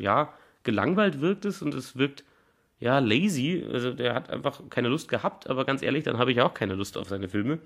ja, 0.00 0.32
gelangweilt 0.62 1.20
wirkt 1.20 1.44
es 1.44 1.60
und 1.60 1.74
es 1.74 1.96
wirkt, 1.96 2.24
ja, 2.78 3.00
lazy. 3.00 3.66
Also 3.70 3.92
der 3.92 4.14
hat 4.14 4.30
einfach 4.30 4.62
keine 4.70 4.88
Lust 4.88 5.10
gehabt, 5.10 5.46
aber 5.50 5.66
ganz 5.66 5.82
ehrlich, 5.82 6.04
dann 6.04 6.16
habe 6.16 6.32
ich 6.32 6.40
auch 6.40 6.54
keine 6.54 6.74
Lust 6.74 6.96
auf 6.96 7.08
seine 7.08 7.28
Filme, 7.28 7.58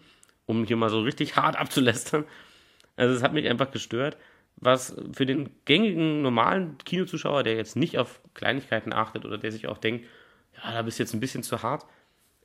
um 0.47 0.64
hier 0.64 0.76
mal 0.76 0.90
so 0.90 1.00
richtig 1.00 1.37
hart 1.37 1.54
abzulästern. 1.54 2.25
Also 2.96 3.14
es 3.14 3.22
hat 3.22 3.32
mich 3.32 3.48
einfach 3.48 3.70
gestört, 3.70 4.16
was 4.56 4.96
für 5.12 5.26
den 5.26 5.50
gängigen, 5.64 6.22
normalen 6.22 6.78
Kinozuschauer, 6.78 7.42
der 7.42 7.56
jetzt 7.56 7.76
nicht 7.76 7.98
auf 7.98 8.20
Kleinigkeiten 8.34 8.92
achtet 8.92 9.24
oder 9.24 9.38
der 9.38 9.52
sich 9.52 9.68
auch 9.68 9.78
denkt, 9.78 10.06
ja, 10.56 10.72
da 10.72 10.82
bist 10.82 10.98
du 10.98 11.02
jetzt 11.02 11.12
ein 11.12 11.20
bisschen 11.20 11.42
zu 11.42 11.62
hart, 11.62 11.84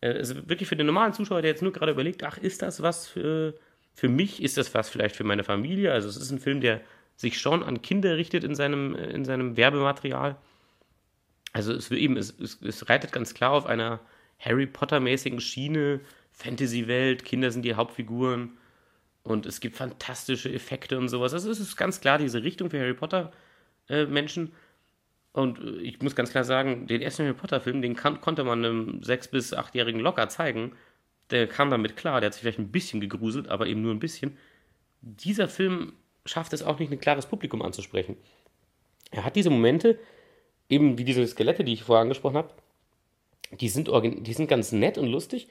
also 0.01 0.35
wirklich 0.49 0.67
für 0.67 0.75
den 0.75 0.87
normalen 0.87 1.13
Zuschauer, 1.13 1.41
der 1.41 1.51
jetzt 1.51 1.61
nur 1.61 1.71
gerade 1.71 1.91
überlegt, 1.91 2.23
ach, 2.23 2.37
ist 2.37 2.61
das 2.61 2.81
was 2.81 3.07
für, 3.07 3.55
für 3.93 4.09
mich? 4.09 4.41
Ist 4.41 4.57
das 4.57 4.73
was 4.73 4.89
vielleicht 4.89 5.15
für 5.15 5.23
meine 5.23 5.43
Familie? 5.43 5.93
Also 5.93 6.09
es 6.09 6.17
ist 6.17 6.31
ein 6.31 6.39
Film, 6.39 6.59
der 6.59 6.81
sich 7.15 7.39
schon 7.39 7.61
an 7.61 7.81
Kinder 7.81 8.17
richtet 8.17 8.43
in 8.43 8.55
seinem, 8.55 8.95
in 8.95 9.25
seinem 9.25 9.57
Werbematerial. 9.57 10.37
Also 11.53 11.73
es, 11.73 11.91
eben, 11.91 12.17
es, 12.17 12.31
es, 12.39 12.59
es 12.61 12.89
reitet 12.89 13.11
ganz 13.11 13.33
klar 13.33 13.51
auf 13.51 13.67
einer 13.67 13.99
Harry 14.39 14.65
Potter-mäßigen 14.65 15.39
Schiene, 15.39 15.99
Fantasy-Welt, 16.31 17.23
Kinder 17.23 17.51
sind 17.51 17.63
die 17.63 17.75
Hauptfiguren 17.75 18.57
und 19.23 19.45
es 19.45 19.59
gibt 19.59 19.75
fantastische 19.75 20.51
Effekte 20.51 20.97
und 20.97 21.09
sowas. 21.09 21.33
Also 21.33 21.51
es 21.51 21.59
ist 21.59 21.75
ganz 21.75 22.01
klar 22.01 22.17
diese 22.17 22.43
Richtung 22.43 22.69
für 22.69 22.79
Harry 22.79 22.93
Potter-Menschen. 22.93 24.47
Äh, 24.47 24.51
und 25.39 25.59
äh, 25.59 25.81
ich 25.81 26.01
muss 26.01 26.15
ganz 26.15 26.31
klar 26.31 26.43
sagen, 26.43 26.87
den 26.87 27.01
ersten 27.01 27.23
Harry 27.23 27.35
Potter-Film, 27.35 27.81
den 27.81 27.95
kann, 27.95 28.21
konnte 28.21 28.43
man 28.43 28.65
einem 28.65 29.01
6- 29.01 29.31
bis 29.31 29.53
8-Jährigen 29.53 30.01
locker 30.01 30.27
zeigen. 30.29 30.73
Der 31.29 31.47
kam 31.47 31.69
damit 31.69 31.95
klar, 31.95 32.19
der 32.19 32.27
hat 32.27 32.33
sich 32.33 32.41
vielleicht 32.41 32.59
ein 32.59 32.71
bisschen 32.71 32.99
gegruselt, 32.99 33.47
aber 33.47 33.67
eben 33.67 33.81
nur 33.81 33.93
ein 33.93 33.99
bisschen. 33.99 34.37
Dieser 35.01 35.47
Film 35.47 35.93
schafft 36.25 36.53
es 36.53 36.63
auch 36.63 36.79
nicht, 36.79 36.91
ein 36.91 36.99
klares 36.99 37.25
Publikum 37.25 37.61
anzusprechen. 37.61 38.17
Er 39.11 39.23
hat 39.23 39.35
diese 39.35 39.49
Momente, 39.49 39.99
eben 40.69 40.97
wie 40.97 41.03
diese 41.03 41.25
Skelette, 41.27 41.63
die 41.63 41.73
ich 41.73 41.83
vorher 41.83 42.03
angesprochen 42.03 42.37
habe, 42.37 42.53
die 43.59 43.69
sind, 43.69 43.89
die 43.89 44.33
sind 44.33 44.47
ganz 44.47 44.71
nett 44.71 44.97
und 44.97 45.07
lustig, 45.07 45.47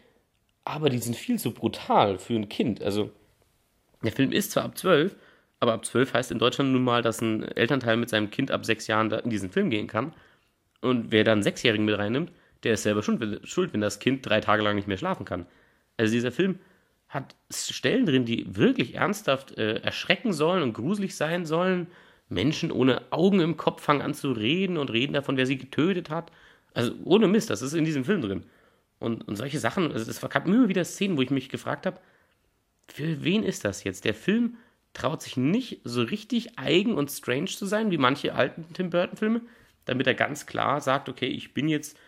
aber 0.65 0.89
die 0.91 0.99
sind 0.99 1.17
viel 1.17 1.39
zu 1.39 1.53
brutal 1.53 2.19
für 2.19 2.35
ein 2.35 2.49
Kind. 2.49 2.83
Also, 2.83 3.11
der 4.02 4.12
Film 4.12 4.33
ist 4.33 4.52
zwar 4.52 4.64
ab 4.64 4.78
12, 4.78 5.16
aber 5.61 5.75
ab 5.75 5.85
12 5.85 6.14
heißt 6.14 6.30
in 6.30 6.38
Deutschland 6.38 6.73
nun 6.73 6.83
mal, 6.83 7.02
dass 7.02 7.21
ein 7.21 7.42
Elternteil 7.42 7.97
mit 7.97 8.09
seinem 8.09 8.30
Kind 8.30 8.50
ab 8.50 8.64
6 8.64 8.87
Jahren 8.87 9.11
in 9.11 9.30
diesen 9.30 9.50
Film 9.50 9.71
gehen 9.71 9.87
kann. 9.87 10.14
Und 10.80 11.12
wer 11.12 11.25
dann 11.25 11.42
Sechsjährigen 11.42 11.85
mit 11.85 11.99
reinnimmt, 11.99 12.33
der 12.62 12.75
ist 12.75 12.83
selber 12.83 13.02
schuld, 13.02 13.73
wenn 13.73 13.80
das 13.80 13.99
Kind 13.99 14.26
drei 14.26 14.40
Tage 14.40 14.62
lang 14.62 14.76
nicht 14.76 14.88
mehr 14.88 14.97
schlafen 14.97 15.25
kann. 15.25 15.47
Also 15.97 16.12
dieser 16.12 16.33
Film 16.33 16.59
hat 17.09 17.35
Stellen 17.50 18.07
drin, 18.07 18.25
die 18.25 18.57
wirklich 18.57 18.95
ernsthaft 18.95 19.59
äh, 19.59 19.80
erschrecken 19.80 20.33
sollen 20.33 20.62
und 20.62 20.73
gruselig 20.73 21.16
sein 21.16 21.45
sollen. 21.45 21.88
Menschen 22.28 22.71
ohne 22.71 23.02
Augen 23.11 23.40
im 23.40 23.57
Kopf 23.57 23.83
fangen 23.83 24.02
an 24.02 24.14
zu 24.14 24.33
reden 24.33 24.78
und 24.78 24.90
reden 24.90 25.12
davon, 25.12 25.37
wer 25.37 25.47
sie 25.47 25.59
getötet 25.59 26.09
hat. 26.09 26.30
Also 26.73 26.92
ohne 27.04 27.26
Mist, 27.26 27.50
das 27.50 27.62
ist 27.62 27.75
in 27.75 27.85
diesem 27.85 28.04
Film 28.04 28.23
drin. 28.23 28.45
Und, 29.00 29.26
und 29.26 29.37
solche 29.37 29.59
Sachen, 29.59 29.90
also 29.92 30.09
es 30.09 30.21
gab 30.21 30.47
immer 30.47 30.69
wieder 30.69 30.85
Szenen, 30.85 31.16
wo 31.16 31.23
ich 31.23 31.30
mich 31.30 31.49
gefragt 31.49 31.87
habe, 31.87 31.99
für 32.92 33.25
wen 33.25 33.42
ist 33.42 33.64
das 33.64 33.85
jetzt? 33.85 34.04
Der 34.04 34.14
Film 34.14 34.56
traut 34.92 35.23
sich 35.23 35.37
nicht 35.37 35.80
so 35.85 36.02
richtig 36.02 36.59
eigen 36.59 36.94
und 36.94 37.11
strange 37.11 37.47
zu 37.47 37.66
sein, 37.66 37.90
wie 37.90 37.99
manche 37.99 38.35
alten 38.35 38.73
Tim 38.73 38.90
Burton-Filme, 38.90 39.42
damit 39.85 40.06
er 40.06 40.14
ganz 40.14 40.47
klar 40.47 40.80
sagt, 40.80 41.09
okay, 41.09 41.28
ich 41.28 41.54
bin 41.54 41.68
jetzt 41.68 41.99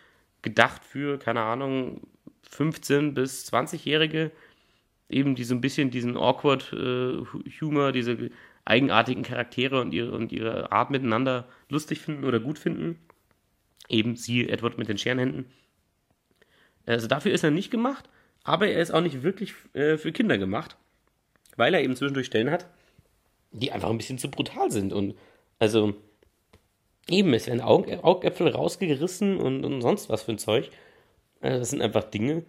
gedacht 0.41 0.83
für, 0.83 1.17
keine 1.17 1.41
Ahnung, 1.41 2.01
15- 2.51 3.13
bis 3.13 3.47
20-Jährige, 3.51 4.31
eben 5.09 5.35
die 5.35 5.43
so 5.43 5.55
ein 5.55 5.61
bisschen 5.61 5.91
diesen 5.91 6.17
awkward 6.17 6.73
äh, 6.73 7.23
Humor, 7.61 7.91
diese 7.91 8.29
eigenartigen 8.65 9.23
Charaktere 9.23 9.81
und 9.81 9.93
ihre, 9.93 10.11
und 10.11 10.31
ihre 10.31 10.71
Art 10.71 10.89
miteinander 10.89 11.47
lustig 11.69 11.99
finden 11.99 12.25
oder 12.25 12.39
gut 12.39 12.59
finden. 12.59 12.99
Eben 13.89 14.15
sie, 14.15 14.47
Edward 14.47 14.77
mit 14.77 14.87
den 14.87 14.97
Scherenhänden. 14.97 15.45
Also 16.85 17.07
dafür 17.07 17.31
ist 17.31 17.43
er 17.43 17.51
nicht 17.51 17.71
gemacht, 17.71 18.09
aber 18.43 18.67
er 18.67 18.81
ist 18.81 18.91
auch 18.91 19.01
nicht 19.01 19.23
wirklich 19.23 19.53
äh, 19.73 19.97
für 19.97 20.11
Kinder 20.11 20.37
gemacht, 20.37 20.75
weil 21.55 21.73
er 21.73 21.81
eben 21.81 21.95
zwischendurch 21.95 22.27
Stellen 22.27 22.51
hat, 22.51 22.67
die 23.51 23.71
einfach 23.71 23.89
ein 23.89 23.97
bisschen 23.97 24.17
zu 24.17 24.29
brutal 24.29 24.71
sind. 24.71 24.93
Und 24.93 25.15
also 25.59 25.95
eben, 27.09 27.33
es 27.33 27.47
werden 27.47 27.61
Aug 27.61 27.87
Augäpfel 28.03 28.49
rausgerissen 28.49 29.37
und, 29.37 29.63
und 29.63 29.81
sonst 29.81 30.09
was 30.09 30.23
für 30.23 30.31
ein 30.31 30.39
Zeug. 30.39 30.69
Also 31.41 31.59
das 31.59 31.69
sind 31.69 31.81
einfach 31.81 32.03
Dinge, 32.05 32.43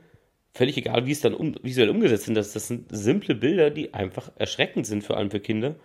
völlig 0.52 0.76
egal, 0.76 1.06
wie 1.06 1.12
es 1.12 1.20
dann 1.20 1.34
um, 1.34 1.54
visuell 1.62 1.90
umgesetzt 1.90 2.24
sind. 2.24 2.34
Das, 2.34 2.52
das 2.52 2.68
sind 2.68 2.86
simple 2.90 3.34
Bilder, 3.34 3.70
die 3.70 3.94
einfach 3.94 4.30
erschreckend 4.36 4.86
sind, 4.86 5.04
vor 5.04 5.16
allem 5.16 5.30
für 5.30 5.40
Kinder 5.40 5.76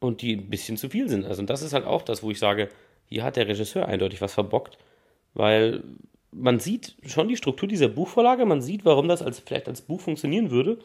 und 0.00 0.22
die 0.22 0.36
ein 0.36 0.50
bisschen 0.50 0.76
zu 0.76 0.88
viel 0.88 1.08
sind. 1.08 1.24
Also 1.24 1.42
das 1.42 1.62
ist 1.62 1.72
halt 1.72 1.84
auch 1.84 2.02
das, 2.02 2.22
wo 2.22 2.30
ich 2.30 2.38
sage, 2.38 2.68
hier 3.06 3.24
hat 3.24 3.36
der 3.36 3.48
Regisseur 3.48 3.86
eindeutig 3.86 4.20
was 4.20 4.34
verbockt, 4.34 4.78
weil 5.34 5.82
man 6.32 6.60
sieht 6.60 6.96
schon 7.06 7.28
die 7.28 7.36
Struktur 7.36 7.68
dieser 7.68 7.88
Buchvorlage, 7.88 8.44
man 8.44 8.62
sieht, 8.62 8.84
warum 8.84 9.08
das 9.08 9.22
als, 9.22 9.40
vielleicht 9.40 9.68
als 9.68 9.82
Buch 9.82 10.00
funktionieren 10.00 10.50
würde, 10.50 10.78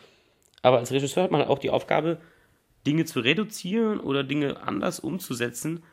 aber 0.62 0.77
als 0.79 0.91
Regisseur 0.91 1.23
hat 1.23 1.31
man 1.31 1.41
halt 1.41 1.50
auch 1.50 1.59
die 1.59 1.69
Aufgabe, 1.69 2.19
Dinge 2.85 3.05
zu 3.05 3.19
reduzieren 3.19 4.00
oder 4.00 4.23
Dinge 4.23 4.62
anders 4.62 5.00
umzusetzen, 5.00 5.83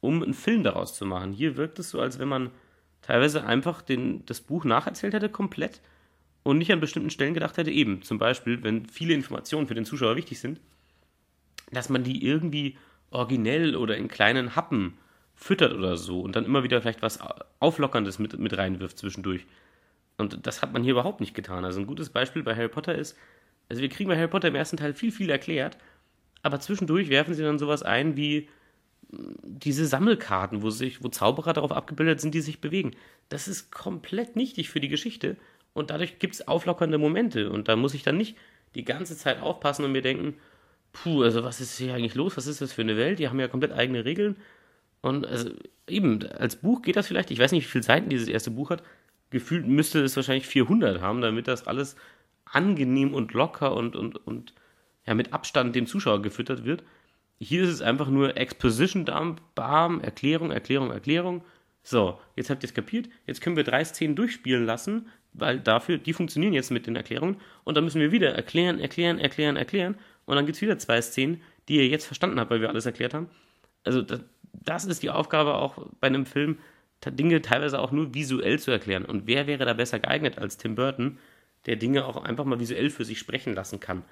um 0.00 0.22
einen 0.22 0.34
Film 0.34 0.62
daraus 0.62 0.94
zu 0.94 1.04
machen. 1.04 1.32
Hier 1.32 1.56
wirkt 1.56 1.78
es 1.78 1.90
so, 1.90 2.00
als 2.00 2.18
wenn 2.18 2.28
man 2.28 2.50
teilweise 3.02 3.44
einfach 3.44 3.82
den, 3.82 4.24
das 4.26 4.40
Buch 4.40 4.64
nacherzählt 4.64 5.14
hätte 5.14 5.28
komplett 5.28 5.80
und 6.42 6.58
nicht 6.58 6.72
an 6.72 6.80
bestimmten 6.80 7.10
Stellen 7.10 7.34
gedacht 7.34 7.56
hätte, 7.56 7.70
eben 7.70 8.02
zum 8.02 8.18
Beispiel, 8.18 8.62
wenn 8.62 8.86
viele 8.86 9.14
Informationen 9.14 9.66
für 9.66 9.74
den 9.74 9.84
Zuschauer 9.84 10.16
wichtig 10.16 10.38
sind, 10.38 10.60
dass 11.72 11.88
man 11.88 12.04
die 12.04 12.24
irgendwie 12.24 12.76
originell 13.10 13.76
oder 13.76 13.96
in 13.96 14.08
kleinen 14.08 14.54
Happen 14.54 14.98
füttert 15.36 15.74
oder 15.74 15.96
so 15.96 16.20
und 16.20 16.34
dann 16.34 16.46
immer 16.46 16.64
wieder 16.64 16.80
vielleicht 16.80 17.02
was 17.02 17.20
Auflockerndes 17.60 18.18
mit, 18.18 18.38
mit 18.38 18.56
reinwirft 18.56 18.98
zwischendurch. 18.98 19.46
Und 20.16 20.46
das 20.46 20.62
hat 20.62 20.72
man 20.72 20.82
hier 20.82 20.92
überhaupt 20.92 21.20
nicht 21.20 21.34
getan. 21.34 21.64
Also 21.64 21.78
ein 21.78 21.86
gutes 21.86 22.08
Beispiel 22.08 22.42
bei 22.42 22.56
Harry 22.56 22.68
Potter 22.68 22.94
ist, 22.94 23.16
also 23.68 23.82
wir 23.82 23.90
kriegen 23.90 24.08
bei 24.08 24.16
Harry 24.16 24.28
Potter 24.28 24.48
im 24.48 24.54
ersten 24.54 24.78
Teil 24.78 24.94
viel, 24.94 25.12
viel 25.12 25.28
erklärt, 25.28 25.76
aber 26.42 26.58
zwischendurch 26.58 27.10
werfen 27.10 27.34
sie 27.34 27.42
dann 27.42 27.58
sowas 27.58 27.82
ein 27.82 28.16
wie 28.16 28.48
hm, 29.10 29.34
diese 29.42 29.86
Sammelkarten, 29.86 30.62
wo 30.62 30.70
sich, 30.70 31.04
wo 31.04 31.08
Zauberer 31.08 31.52
darauf 31.52 31.72
abgebildet 31.72 32.20
sind, 32.20 32.34
die 32.34 32.40
sich 32.40 32.60
bewegen. 32.60 32.92
Das 33.28 33.46
ist 33.46 33.70
komplett 33.70 34.36
nichtig 34.36 34.70
für 34.70 34.80
die 34.80 34.88
Geschichte 34.88 35.36
und 35.74 35.90
dadurch 35.90 36.18
gibt 36.18 36.34
es 36.34 36.48
auflockernde 36.48 36.96
Momente 36.96 37.50
und 37.50 37.68
da 37.68 37.76
muss 37.76 37.94
ich 37.94 38.02
dann 38.02 38.16
nicht 38.16 38.36
die 38.74 38.84
ganze 38.84 39.16
Zeit 39.16 39.42
aufpassen 39.42 39.84
und 39.84 39.92
mir 39.92 40.02
denken, 40.02 40.34
puh, 40.92 41.22
also 41.22 41.44
was 41.44 41.60
ist 41.60 41.76
hier 41.76 41.94
eigentlich 41.94 42.14
los? 42.14 42.36
Was 42.36 42.46
ist 42.46 42.60
das 42.60 42.72
für 42.72 42.82
eine 42.82 42.96
Welt? 42.96 43.18
Die 43.18 43.28
haben 43.28 43.40
ja 43.40 43.48
komplett 43.48 43.72
eigene 43.72 44.04
Regeln. 44.04 44.36
Und 45.06 45.24
also 45.24 45.50
eben, 45.86 46.26
als 46.30 46.56
Buch 46.56 46.82
geht 46.82 46.96
das 46.96 47.06
vielleicht, 47.06 47.30
ich 47.30 47.38
weiß 47.38 47.52
nicht, 47.52 47.64
wie 47.64 47.70
viele 47.70 47.84
Seiten 47.84 48.08
dieses 48.08 48.26
erste 48.26 48.50
Buch 48.50 48.70
hat. 48.70 48.82
Gefühlt 49.30 49.66
müsste 49.66 50.02
es 50.02 50.16
wahrscheinlich 50.16 50.48
400 50.48 51.00
haben, 51.00 51.20
damit 51.20 51.46
das 51.46 51.66
alles 51.68 51.94
angenehm 52.44 53.14
und 53.14 53.32
locker 53.32 53.74
und, 53.74 53.94
und, 53.94 54.16
und 54.26 54.52
ja, 55.06 55.14
mit 55.14 55.32
Abstand 55.32 55.76
dem 55.76 55.86
Zuschauer 55.86 56.22
gefüttert 56.22 56.64
wird. 56.64 56.82
Hier 57.38 57.62
ist 57.62 57.70
es 57.70 57.82
einfach 57.82 58.08
nur 58.08 58.36
Exposition 58.36 59.04
Dump, 59.04 59.40
Bam, 59.54 60.00
Erklärung, 60.00 60.50
Erklärung, 60.50 60.90
Erklärung. 60.90 61.44
So, 61.84 62.18
jetzt 62.34 62.50
habt 62.50 62.64
ihr 62.64 62.68
es 62.68 62.74
kapiert. 62.74 63.08
Jetzt 63.26 63.40
können 63.40 63.56
wir 63.56 63.62
drei 63.62 63.84
Szenen 63.84 64.16
durchspielen 64.16 64.66
lassen, 64.66 65.06
weil 65.34 65.60
dafür, 65.60 65.98
die 65.98 66.14
funktionieren 66.14 66.52
jetzt 66.52 66.72
mit 66.72 66.88
den 66.88 66.96
Erklärungen. 66.96 67.36
Und 67.62 67.76
dann 67.76 67.84
müssen 67.84 68.00
wir 68.00 68.10
wieder 68.10 68.34
erklären, 68.34 68.80
erklären, 68.80 69.20
erklären, 69.20 69.56
erklären. 69.56 69.96
Und 70.24 70.34
dann 70.34 70.46
gibt 70.46 70.56
es 70.56 70.62
wieder 70.62 70.78
zwei 70.78 71.00
Szenen, 71.00 71.42
die 71.68 71.76
ihr 71.76 71.86
jetzt 71.86 72.06
verstanden 72.06 72.40
habt, 72.40 72.50
weil 72.50 72.60
wir 72.60 72.70
alles 72.70 72.86
erklärt 72.86 73.14
haben. 73.14 73.28
Also 73.84 74.02
das, 74.02 74.20
das 74.64 74.84
ist 74.84 75.02
die 75.02 75.10
Aufgabe 75.10 75.54
auch 75.54 75.86
bei 76.00 76.06
einem 76.06 76.26
Film, 76.26 76.58
Dinge 77.04 77.40
teilweise 77.42 77.78
auch 77.78 77.92
nur 77.92 78.14
visuell 78.14 78.58
zu 78.58 78.70
erklären. 78.70 79.04
Und 79.04 79.26
wer 79.26 79.46
wäre 79.46 79.64
da 79.64 79.74
besser 79.74 80.00
geeignet 80.00 80.38
als 80.38 80.56
Tim 80.56 80.74
Burton, 80.74 81.18
der 81.66 81.76
Dinge 81.76 82.04
auch 82.04 82.24
einfach 82.24 82.44
mal 82.44 82.58
visuell 82.58 82.90
für 82.90 83.04
sich 83.04 83.18
sprechen 83.18 83.54
lassen 83.54 83.80
kann? 83.80 84.02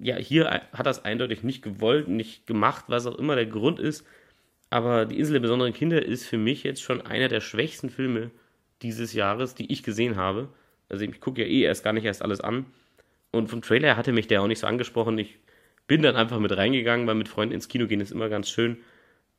Ja, 0.00 0.16
hier 0.16 0.62
hat 0.72 0.86
es 0.86 1.04
eindeutig 1.04 1.42
nicht 1.42 1.62
gewollt, 1.62 2.08
nicht 2.08 2.46
gemacht, 2.46 2.86
was 2.88 3.06
auch 3.06 3.18
immer 3.18 3.36
der 3.36 3.46
Grund 3.46 3.78
ist. 3.78 4.06
Aber 4.70 5.06
Die 5.06 5.18
Insel 5.18 5.34
der 5.34 5.40
besonderen 5.40 5.72
Kinder 5.72 6.04
ist 6.04 6.26
für 6.26 6.38
mich 6.38 6.62
jetzt 6.62 6.82
schon 6.82 7.00
einer 7.00 7.28
der 7.28 7.40
schwächsten 7.40 7.90
Filme 7.90 8.30
dieses 8.82 9.12
Jahres, 9.12 9.54
die 9.54 9.70
ich 9.72 9.82
gesehen 9.82 10.16
habe. 10.16 10.48
Also 10.88 11.04
ich 11.04 11.20
gucke 11.20 11.42
ja 11.42 11.48
eh 11.48 11.62
erst 11.62 11.84
gar 11.84 11.92
nicht 11.92 12.04
erst 12.04 12.22
alles 12.22 12.40
an. 12.40 12.66
Und 13.30 13.48
vom 13.48 13.62
Trailer 13.62 13.96
hatte 13.96 14.12
mich 14.12 14.26
der 14.26 14.42
auch 14.42 14.46
nicht 14.46 14.58
so 14.58 14.66
angesprochen. 14.66 15.18
Ich 15.18 15.38
bin 15.86 16.02
dann 16.02 16.16
einfach 16.16 16.38
mit 16.38 16.56
reingegangen, 16.56 17.06
weil 17.06 17.14
mit 17.14 17.28
Freunden 17.28 17.54
ins 17.54 17.68
Kino 17.68 17.86
gehen 17.86 18.00
ist 18.00 18.12
immer 18.12 18.28
ganz 18.28 18.48
schön. 18.48 18.78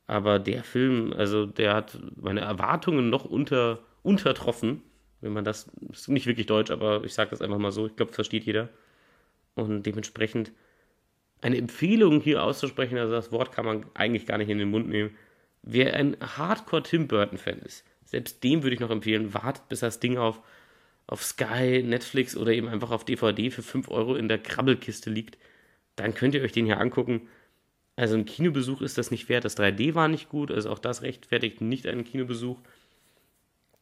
Aber 0.06 0.38
der 0.38 0.62
Film, 0.62 1.12
also 1.12 1.46
der 1.46 1.74
hat 1.74 1.98
meine 2.16 2.40
Erwartungen 2.40 3.10
noch 3.10 3.24
unter, 3.24 3.80
untertroffen. 4.02 4.82
Wenn 5.20 5.32
man 5.32 5.44
das, 5.44 5.70
ist 5.90 6.08
nicht 6.08 6.26
wirklich 6.26 6.46
deutsch, 6.46 6.70
aber 6.70 7.04
ich 7.04 7.14
sage 7.14 7.30
das 7.30 7.42
einfach 7.42 7.58
mal 7.58 7.72
so. 7.72 7.86
Ich 7.86 7.96
glaube, 7.96 8.12
versteht 8.12 8.44
jeder. 8.44 8.68
Und 9.54 9.84
dementsprechend 9.84 10.52
eine 11.40 11.56
Empfehlung 11.56 12.20
hier 12.20 12.42
auszusprechen, 12.42 12.98
also 12.98 13.12
das 13.12 13.32
Wort 13.32 13.52
kann 13.52 13.64
man 13.64 13.86
eigentlich 13.94 14.26
gar 14.26 14.38
nicht 14.38 14.48
in 14.48 14.58
den 14.58 14.70
Mund 14.70 14.88
nehmen. 14.88 15.16
Wer 15.62 15.94
ein 15.94 16.16
Hardcore 16.20 16.82
Tim 16.82 17.08
Burton 17.08 17.38
Fan 17.38 17.58
ist, 17.58 17.84
selbst 18.04 18.44
dem 18.44 18.62
würde 18.62 18.74
ich 18.74 18.80
noch 18.80 18.90
empfehlen, 18.90 19.34
wartet 19.34 19.68
bis 19.68 19.80
das 19.80 19.98
Ding 19.98 20.16
auf 20.16 20.40
auf 21.06 21.22
Sky, 21.22 21.82
Netflix 21.84 22.36
oder 22.36 22.52
eben 22.52 22.68
einfach 22.68 22.90
auf 22.90 23.04
DVD 23.04 23.50
für 23.50 23.62
5 23.62 23.88
Euro 23.90 24.16
in 24.16 24.28
der 24.28 24.38
Krabbelkiste 24.38 25.10
liegt, 25.10 25.38
dann 25.94 26.14
könnt 26.14 26.34
ihr 26.34 26.42
euch 26.42 26.52
den 26.52 26.66
hier 26.66 26.80
angucken. 26.80 27.28
Also 27.96 28.14
ein 28.14 28.26
Kinobesuch 28.26 28.82
ist 28.82 28.98
das 28.98 29.10
nicht 29.10 29.28
wert. 29.28 29.44
Das 29.44 29.56
3D 29.56 29.94
war 29.94 30.08
nicht 30.08 30.28
gut, 30.28 30.50
also 30.50 30.70
auch 30.70 30.78
das 30.78 31.02
rechtfertigt 31.02 31.60
nicht 31.60 31.86
einen 31.86 32.04
Kinobesuch. 32.04 32.58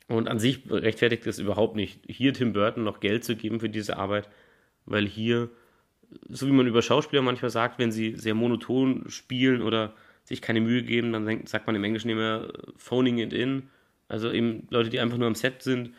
Und 0.06 0.28
an 0.28 0.38
sich 0.38 0.60
rechtfertigt 0.70 1.26
es 1.26 1.38
überhaupt 1.38 1.76
nicht, 1.76 2.00
hier 2.06 2.32
Tim 2.34 2.52
Burton 2.52 2.84
noch 2.84 3.00
Geld 3.00 3.24
zu 3.24 3.36
geben 3.36 3.58
für 3.60 3.70
diese 3.70 3.96
Arbeit, 3.96 4.28
weil 4.84 5.06
hier, 5.06 5.48
so 6.28 6.46
wie 6.46 6.52
man 6.52 6.66
über 6.66 6.82
Schauspieler 6.82 7.22
manchmal 7.22 7.50
sagt, 7.50 7.78
wenn 7.78 7.90
sie 7.90 8.14
sehr 8.14 8.34
monoton 8.34 9.06
spielen 9.08 9.62
oder 9.62 9.94
sich 10.24 10.42
keine 10.42 10.60
Mühe 10.60 10.82
geben, 10.82 11.12
dann 11.12 11.46
sagt 11.46 11.66
man 11.66 11.74
im 11.74 11.84
Englischen 11.84 12.10
immer 12.10 12.48
phoning 12.76 13.18
it 13.18 13.32
in. 13.32 13.70
Also 14.08 14.30
eben 14.30 14.66
Leute, 14.70 14.90
die 14.90 15.00
einfach 15.00 15.16
nur 15.16 15.26
am 15.26 15.34
Set 15.34 15.62
sind 15.62 15.94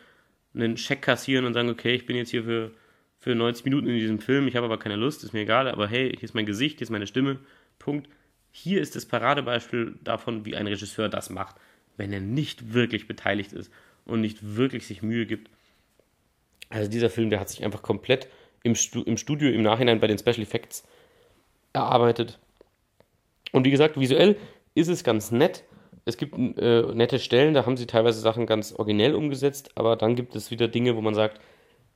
einen 0.56 0.76
Scheck 0.76 1.02
kassieren 1.02 1.44
und 1.44 1.54
sagen, 1.54 1.68
okay, 1.68 1.94
ich 1.94 2.06
bin 2.06 2.16
jetzt 2.16 2.30
hier 2.30 2.44
für, 2.44 2.72
für 3.18 3.34
90 3.34 3.64
Minuten 3.64 3.88
in 3.88 3.98
diesem 3.98 4.18
Film, 4.18 4.48
ich 4.48 4.56
habe 4.56 4.66
aber 4.66 4.78
keine 4.78 4.96
Lust, 4.96 5.22
ist 5.22 5.32
mir 5.32 5.40
egal, 5.40 5.68
aber 5.68 5.86
hey, 5.86 6.10
hier 6.10 6.22
ist 6.22 6.34
mein 6.34 6.46
Gesicht, 6.46 6.78
hier 6.78 6.84
ist 6.84 6.90
meine 6.90 7.06
Stimme, 7.06 7.38
Punkt. 7.78 8.08
Hier 8.50 8.80
ist 8.80 8.96
das 8.96 9.06
Paradebeispiel 9.06 9.98
davon, 10.02 10.44
wie 10.44 10.56
ein 10.56 10.66
Regisseur 10.66 11.08
das 11.08 11.30
macht, 11.30 11.56
wenn 11.96 12.12
er 12.12 12.20
nicht 12.20 12.72
wirklich 12.72 13.06
beteiligt 13.06 13.52
ist 13.52 13.70
und 14.04 14.20
nicht 14.20 14.56
wirklich 14.56 14.86
sich 14.86 15.02
Mühe 15.02 15.26
gibt. 15.26 15.50
Also 16.68 16.90
dieser 16.90 17.10
Film, 17.10 17.30
der 17.30 17.40
hat 17.40 17.48
sich 17.48 17.64
einfach 17.64 17.82
komplett 17.82 18.28
im, 18.62 18.74
im 19.04 19.16
Studio 19.16 19.50
im 19.50 19.62
Nachhinein 19.62 20.00
bei 20.00 20.06
den 20.06 20.18
Special 20.18 20.42
Effects 20.42 20.84
erarbeitet. 21.72 22.38
Und 23.52 23.64
wie 23.64 23.70
gesagt, 23.70 23.98
visuell 23.98 24.36
ist 24.74 24.88
es 24.88 25.04
ganz 25.04 25.30
nett, 25.30 25.64
es 26.04 26.16
gibt 26.16 26.36
äh, 26.38 26.82
nette 26.94 27.18
Stellen, 27.18 27.52
da 27.52 27.66
haben 27.66 27.76
sie 27.76 27.86
teilweise 27.86 28.20
Sachen 28.20 28.46
ganz 28.46 28.72
originell 28.72 29.14
umgesetzt, 29.14 29.72
aber 29.74 29.96
dann 29.96 30.14
gibt 30.14 30.36
es 30.36 30.50
wieder 30.50 30.68
Dinge, 30.68 30.96
wo 30.96 31.00
man 31.00 31.14
sagt, 31.14 31.40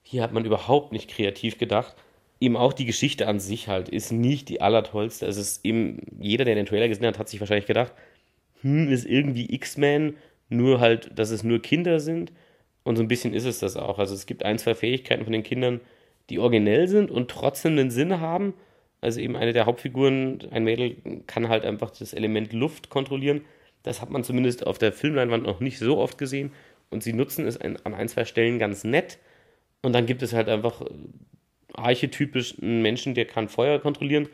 hier 0.02 0.22
hat 0.22 0.32
man 0.32 0.44
überhaupt 0.44 0.92
nicht 0.92 1.08
kreativ 1.10 1.58
gedacht. 1.58 1.94
Eben 2.40 2.56
auch 2.56 2.72
die 2.72 2.86
Geschichte 2.86 3.28
an 3.28 3.38
sich 3.38 3.68
halt 3.68 3.88
ist 3.88 4.12
nicht 4.12 4.48
die 4.48 4.60
allertollste. 4.60 5.26
Es 5.26 5.36
ist 5.36 5.64
eben, 5.64 5.98
jeder, 6.18 6.44
der 6.44 6.54
den 6.54 6.66
Trailer 6.66 6.88
gesehen 6.88 7.06
hat, 7.06 7.18
hat 7.18 7.28
sich 7.28 7.40
wahrscheinlich 7.40 7.66
gedacht, 7.66 7.92
hm, 8.62 8.88
ist 8.88 9.06
irgendwie 9.06 9.54
X-Men, 9.54 10.16
nur 10.48 10.80
halt, 10.80 11.10
dass 11.18 11.30
es 11.30 11.44
nur 11.44 11.60
Kinder 11.60 12.00
sind. 12.00 12.32
Und 12.82 12.96
so 12.96 13.02
ein 13.02 13.08
bisschen 13.08 13.34
ist 13.34 13.44
es 13.44 13.58
das 13.58 13.76
auch. 13.76 13.98
Also 13.98 14.14
es 14.14 14.26
gibt 14.26 14.44
ein, 14.44 14.58
zwei 14.58 14.74
Fähigkeiten 14.74 15.24
von 15.24 15.32
den 15.32 15.42
Kindern, 15.42 15.80
die 16.30 16.38
originell 16.38 16.88
sind 16.88 17.10
und 17.10 17.30
trotzdem 17.30 17.72
einen 17.72 17.90
Sinn 17.90 18.20
haben. 18.20 18.54
Also 19.00 19.20
eben 19.20 19.36
eine 19.36 19.52
der 19.52 19.66
Hauptfiguren, 19.66 20.48
ein 20.50 20.64
Mädel, 20.64 20.96
kann 21.26 21.48
halt 21.48 21.64
einfach 21.64 21.90
das 21.90 22.14
Element 22.14 22.52
Luft 22.52 22.88
kontrollieren 22.90 23.42
das 23.82 24.02
hat 24.02 24.10
man 24.10 24.24
zumindest 24.24 24.66
auf 24.66 24.78
der 24.78 24.92
Filmleinwand 24.92 25.44
noch 25.44 25.60
nicht 25.60 25.78
so 25.78 25.98
oft 25.98 26.18
gesehen. 26.18 26.52
Und 26.90 27.02
sie 27.02 27.12
nutzen 27.12 27.46
es 27.46 27.56
an 27.60 27.78
ein, 27.94 28.08
zwei 28.08 28.24
Stellen 28.24 28.58
ganz 28.58 28.84
nett. 28.84 29.18
Und 29.82 29.94
dann 29.94 30.06
gibt 30.06 30.22
es 30.22 30.32
halt 30.32 30.48
einfach 30.48 30.82
archetypisch 31.80 32.54
einen 32.60 32.82
Menschen, 32.82 33.14
der 33.14 33.26
kann 33.26 33.48
Feuer 33.48 33.78
kontrollieren 33.78 34.28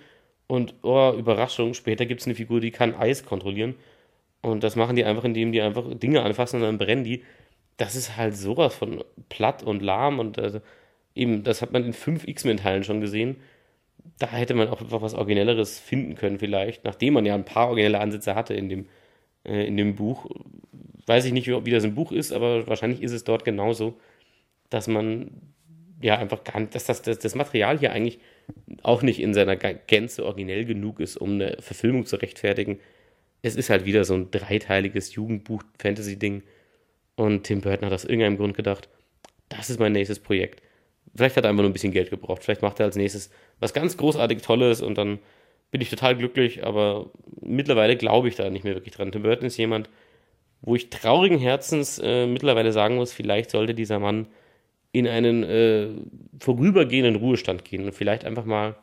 und, 0.47 0.75
oh, 0.83 1.13
Überraschung, 1.17 1.75
später 1.75 2.07
gibt 2.07 2.21
es 2.21 2.27
eine 2.27 2.35
Figur, 2.37 2.61
die 2.61 2.71
kann 2.71 2.95
Eis 2.95 3.25
kontrollieren. 3.25 3.75
Und 4.43 4.63
das 4.63 4.77
machen 4.77 4.97
die 4.97 5.05
einfach, 5.05 5.25
indem 5.25 5.53
die 5.53 5.61
einfach 5.61 5.85
Dinge 5.95 6.23
anfassen 6.23 6.57
und 6.57 6.63
dann 6.63 6.79
brennen 6.79 7.05
die. 7.05 7.25
Das 7.79 7.97
ist 7.97 8.17
halt 8.17 8.37
sowas 8.37 8.75
von 8.75 9.05
platt 9.29 9.63
und 9.65 9.83
lahm 9.83 10.19
und 10.21 10.39
also, 10.39 10.61
eben, 11.15 11.43
das 11.45 11.63
hat 11.63 11.73
man 11.73 11.85
in 11.85 11.93
fünf 11.93 12.27
X-Men-Teilen 12.29 12.85
schon 12.85 13.01
gesehen. 13.01 13.37
Da 14.19 14.29
hätte 14.29 14.55
man 14.55 14.69
auch 14.69 14.81
einfach 14.81 15.03
was 15.03 15.15
Originelleres 15.15 15.79
finden 15.81 16.15
können, 16.15 16.39
vielleicht, 16.39 16.85
nachdem 16.85 17.15
man 17.15 17.27
ja 17.27 17.35
ein 17.35 17.45
paar 17.45 17.69
originelle 17.69 18.01
Ansätze 18.01 18.35
hatte 18.35 18.55
in 18.55 18.69
dem, 18.69 18.87
äh, 19.45 19.67
in 19.67 19.77
dem 19.77 19.97
Buch. 19.97 20.27
Weiß 21.07 21.25
ich 21.25 21.33
nicht, 21.33 21.49
wie, 21.49 21.67
wie 21.67 21.71
das 21.71 21.85
im 21.85 21.95
Buch 21.95 22.13
ist, 22.13 22.33
aber 22.33 22.67
wahrscheinlich 22.69 23.03
ist 23.03 23.13
es 23.13 23.25
dort 23.25 23.45
genauso, 23.45 23.95
dass 24.71 24.89
man 24.89 25.31
ja 26.01 26.19
einfach 26.19 26.45
gar 26.45 26.61
nicht, 26.61 26.75
dass 26.75 26.85
das, 26.85 27.03
das, 27.03 27.19
das 27.19 27.35
Material 27.35 27.79
hier 27.79 27.93
eigentlich 27.93 28.19
auch 28.83 29.03
nicht 29.03 29.21
in 29.21 29.35
seiner 29.35 29.57
Gänze 29.57 30.25
originell 30.25 30.65
genug 30.65 31.01
ist, 31.01 31.17
um 31.17 31.35
eine 31.35 31.57
Verfilmung 31.61 32.07
zu 32.07 32.17
rechtfertigen. 32.17 32.79
Es 33.43 33.57
ist 33.57 33.71
halt 33.71 33.85
wieder 33.85 34.05
so 34.05 34.15
ein 34.15 34.31
dreiteiliges 34.31 35.15
Jugendbuch-Fantasy-Ding. 35.15 36.43
Und 37.17 37.45
Tim 37.45 37.61
Burton 37.61 37.87
hat 37.87 37.93
aus 37.93 38.05
irgendeinem 38.05 38.37
Grund 38.37 38.55
gedacht, 38.55 38.89
das 39.49 39.71
ist 39.71 39.81
mein 39.81 39.93
nächstes 39.93 40.21
Projekt. 40.21 40.63
Vielleicht 41.15 41.37
hat 41.37 41.45
er 41.45 41.51
einfach 41.51 41.63
nur 41.63 41.71
ein 41.71 41.73
bisschen 41.73 41.93
Geld 41.93 42.11
gebraucht. 42.11 42.45
Vielleicht 42.45 42.63
macht 42.63 42.79
er 42.81 42.87
als 42.87 42.97
nächstes 42.97 43.31
was 43.59 43.73
ganz 43.73 43.97
großartig 43.97 44.43
Tolles 44.43 44.83
und 44.83 44.99
dann 44.99 45.19
bin 45.71 45.81
ich 45.81 45.89
total 45.89 46.17
glücklich. 46.17 46.65
Aber 46.65 47.11
mittlerweile 47.41 47.97
glaube 47.97 48.29
ich 48.29 48.37
da 48.37 48.51
nicht 48.51 48.65
mehr 48.65 48.75
wirklich 48.75 48.95
dran. 48.95 49.13
Tim 49.13 49.23
Burton 49.23 49.47
ist 49.47 49.57
jemand, 49.57 49.89
wo 50.61 50.75
ich 50.75 50.91
traurigen 50.91 51.39
Herzens 51.39 51.99
äh, 52.03 52.27
mittlerweile 52.27 52.73
sagen 52.73 52.97
muss, 52.97 53.13
vielleicht 53.13 53.51
sollte 53.51 53.75
dieser 53.75 53.99
Mann 53.99 54.27
in 54.99 55.07
einen 55.07 55.43
äh, 55.43 55.89
vorübergehenden 56.41 57.17
Ruhestand 57.17 57.65
gehen 57.65 57.85
und 57.85 57.95
vielleicht 57.95 58.25
einfach 58.25 58.47
mal 58.47 58.77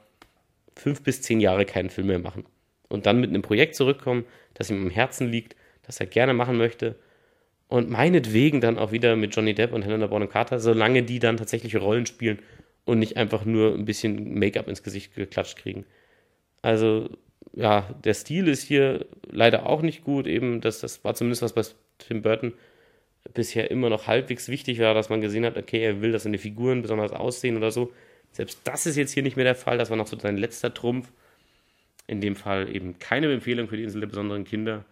fünf 0.76 1.02
bis 1.02 1.22
zehn 1.24 1.40
Jahre 1.40 1.66
keinen 1.66 1.90
Film 1.90 2.08
mehr 2.08 2.20
machen. 2.20 2.46
Und 2.88 3.08
dann 3.08 3.20
mit 3.20 3.32
einem 3.32 3.42
Projekt 3.42 3.76
zurückkommen, 3.76 4.26
das 4.54 4.70
ihm 4.70 4.82
am 4.84 4.90
Herzen 4.92 5.28
liegt, 5.28 5.56
das 5.82 6.00
er 6.00 6.06
gerne 6.06 6.34
machen 6.34 6.58
möchte. 6.58 6.96
Und 7.68 7.90
meinetwegen 7.90 8.62
dann 8.62 8.78
auch 8.78 8.92
wieder 8.92 9.16
mit 9.16 9.36
Johnny 9.36 9.56
Depp 9.56 9.74
und 9.74 9.84
Helena 9.84 10.06
Bonham 10.06 10.30
Carter, 10.30 10.60
solange 10.60 11.02
die 11.02 11.18
dann 11.18 11.38
tatsächliche 11.38 11.80
Rollen 11.80 12.06
spielen 12.06 12.40
und 12.86 13.00
nicht 13.00 13.18
einfach 13.18 13.46
nur 13.46 13.74
ein 13.74 13.86
bisschen 13.86 14.38
Make-up 14.38 14.68
ins 14.68 14.84
Gesicht 14.84 15.16
geklatscht 15.16 15.58
kriegen. 15.58 15.86
Also, 16.62 17.10
ja, 17.56 17.90
der 18.04 18.14
Stil 18.14 18.48
ist 18.48 18.62
hier 18.62 19.08
leider 19.32 19.66
auch 19.66 19.82
nicht 19.82 20.04
gut. 20.04 20.28
Eben, 20.28 20.62
das, 20.62 20.82
das 20.82 21.04
war 21.04 21.16
zumindest 21.16 21.42
was 21.42 21.54
bei 21.54 21.64
Tim 21.98 22.22
Burton 22.22 22.54
bisher 23.34 23.72
immer 23.72 23.90
noch 23.90 24.08
halbwegs 24.08 24.50
wichtig 24.50 24.80
war, 24.80 24.94
dass 24.94 25.10
man 25.10 25.22
gesehen 25.22 25.46
hat, 25.46 25.58
okay, 25.58 25.82
er 25.82 26.02
will, 26.02 26.12
dass 26.12 26.24
seine 26.24 26.38
Figuren 26.38 26.82
besonders 26.82 27.12
aussehen 27.12 27.58
oder 27.58 27.72
so. 27.72 27.94
Selbst 28.32 28.62
das 28.64 28.86
ist 28.86 28.96
jetzt 28.96 29.12
hier 29.12 29.24
nicht 29.24 29.38
mehr 29.38 29.46
der 29.46 29.56
Fall. 29.56 29.78
Das 29.78 29.90
war 29.90 29.98
noch 29.98 30.08
so 30.08 30.18
sein 30.18 30.38
letzter 30.38 30.74
Trumpf. 30.74 31.12
In 32.08 32.20
dem 32.20 32.36
Fall 32.36 32.76
eben 32.76 33.00
keine 33.00 33.32
Empfehlung 33.32 33.68
für 33.70 33.78
die 33.78 33.84
Insel 33.84 34.02
der 34.02 34.08
besonderen 34.08 34.44
Kinder. 34.44 34.84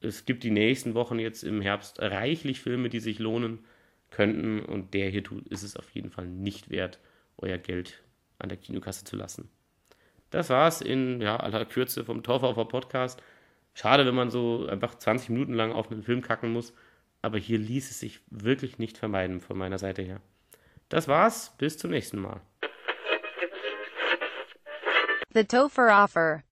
Es 0.00 0.24
gibt 0.24 0.42
die 0.42 0.50
nächsten 0.50 0.94
Wochen 0.94 1.18
jetzt 1.18 1.44
im 1.44 1.60
Herbst 1.60 2.00
reichlich 2.00 2.60
Filme, 2.60 2.88
die 2.88 3.00
sich 3.00 3.18
lohnen 3.18 3.60
könnten. 4.10 4.60
Und 4.60 4.94
der 4.94 5.10
hier 5.10 5.22
tut, 5.22 5.46
ist 5.48 5.62
es 5.62 5.76
auf 5.76 5.90
jeden 5.90 6.10
Fall 6.10 6.26
nicht 6.26 6.70
wert, 6.70 6.98
euer 7.36 7.58
Geld 7.58 8.02
an 8.38 8.48
der 8.48 8.58
Kinokasse 8.58 9.04
zu 9.04 9.16
lassen. 9.16 9.48
Das 10.30 10.50
war's 10.50 10.80
in 10.80 11.20
ja, 11.20 11.36
aller 11.36 11.64
Kürze 11.64 12.04
vom 12.04 12.22
Torfaufer 12.22 12.64
Podcast. 12.64 13.22
Schade, 13.74 14.04
wenn 14.06 14.14
man 14.14 14.30
so 14.30 14.66
einfach 14.66 14.96
20 14.96 15.30
Minuten 15.30 15.54
lang 15.54 15.72
auf 15.72 15.90
einen 15.90 16.02
Film 16.02 16.22
kacken 16.22 16.52
muss 16.52 16.74
aber 17.22 17.38
hier 17.38 17.58
ließ 17.58 17.90
es 17.90 18.00
sich 18.00 18.20
wirklich 18.30 18.78
nicht 18.78 18.98
vermeiden 18.98 19.40
von 19.40 19.58
meiner 19.58 19.78
Seite 19.78 20.02
her. 20.02 20.20
Das 20.88 21.08
war's, 21.08 21.54
bis 21.58 21.76
zum 21.76 21.90
nächsten 21.90 22.18
Mal. 22.18 22.40
The 25.34 25.44
Topher 25.44 26.04
Offer 26.04 26.42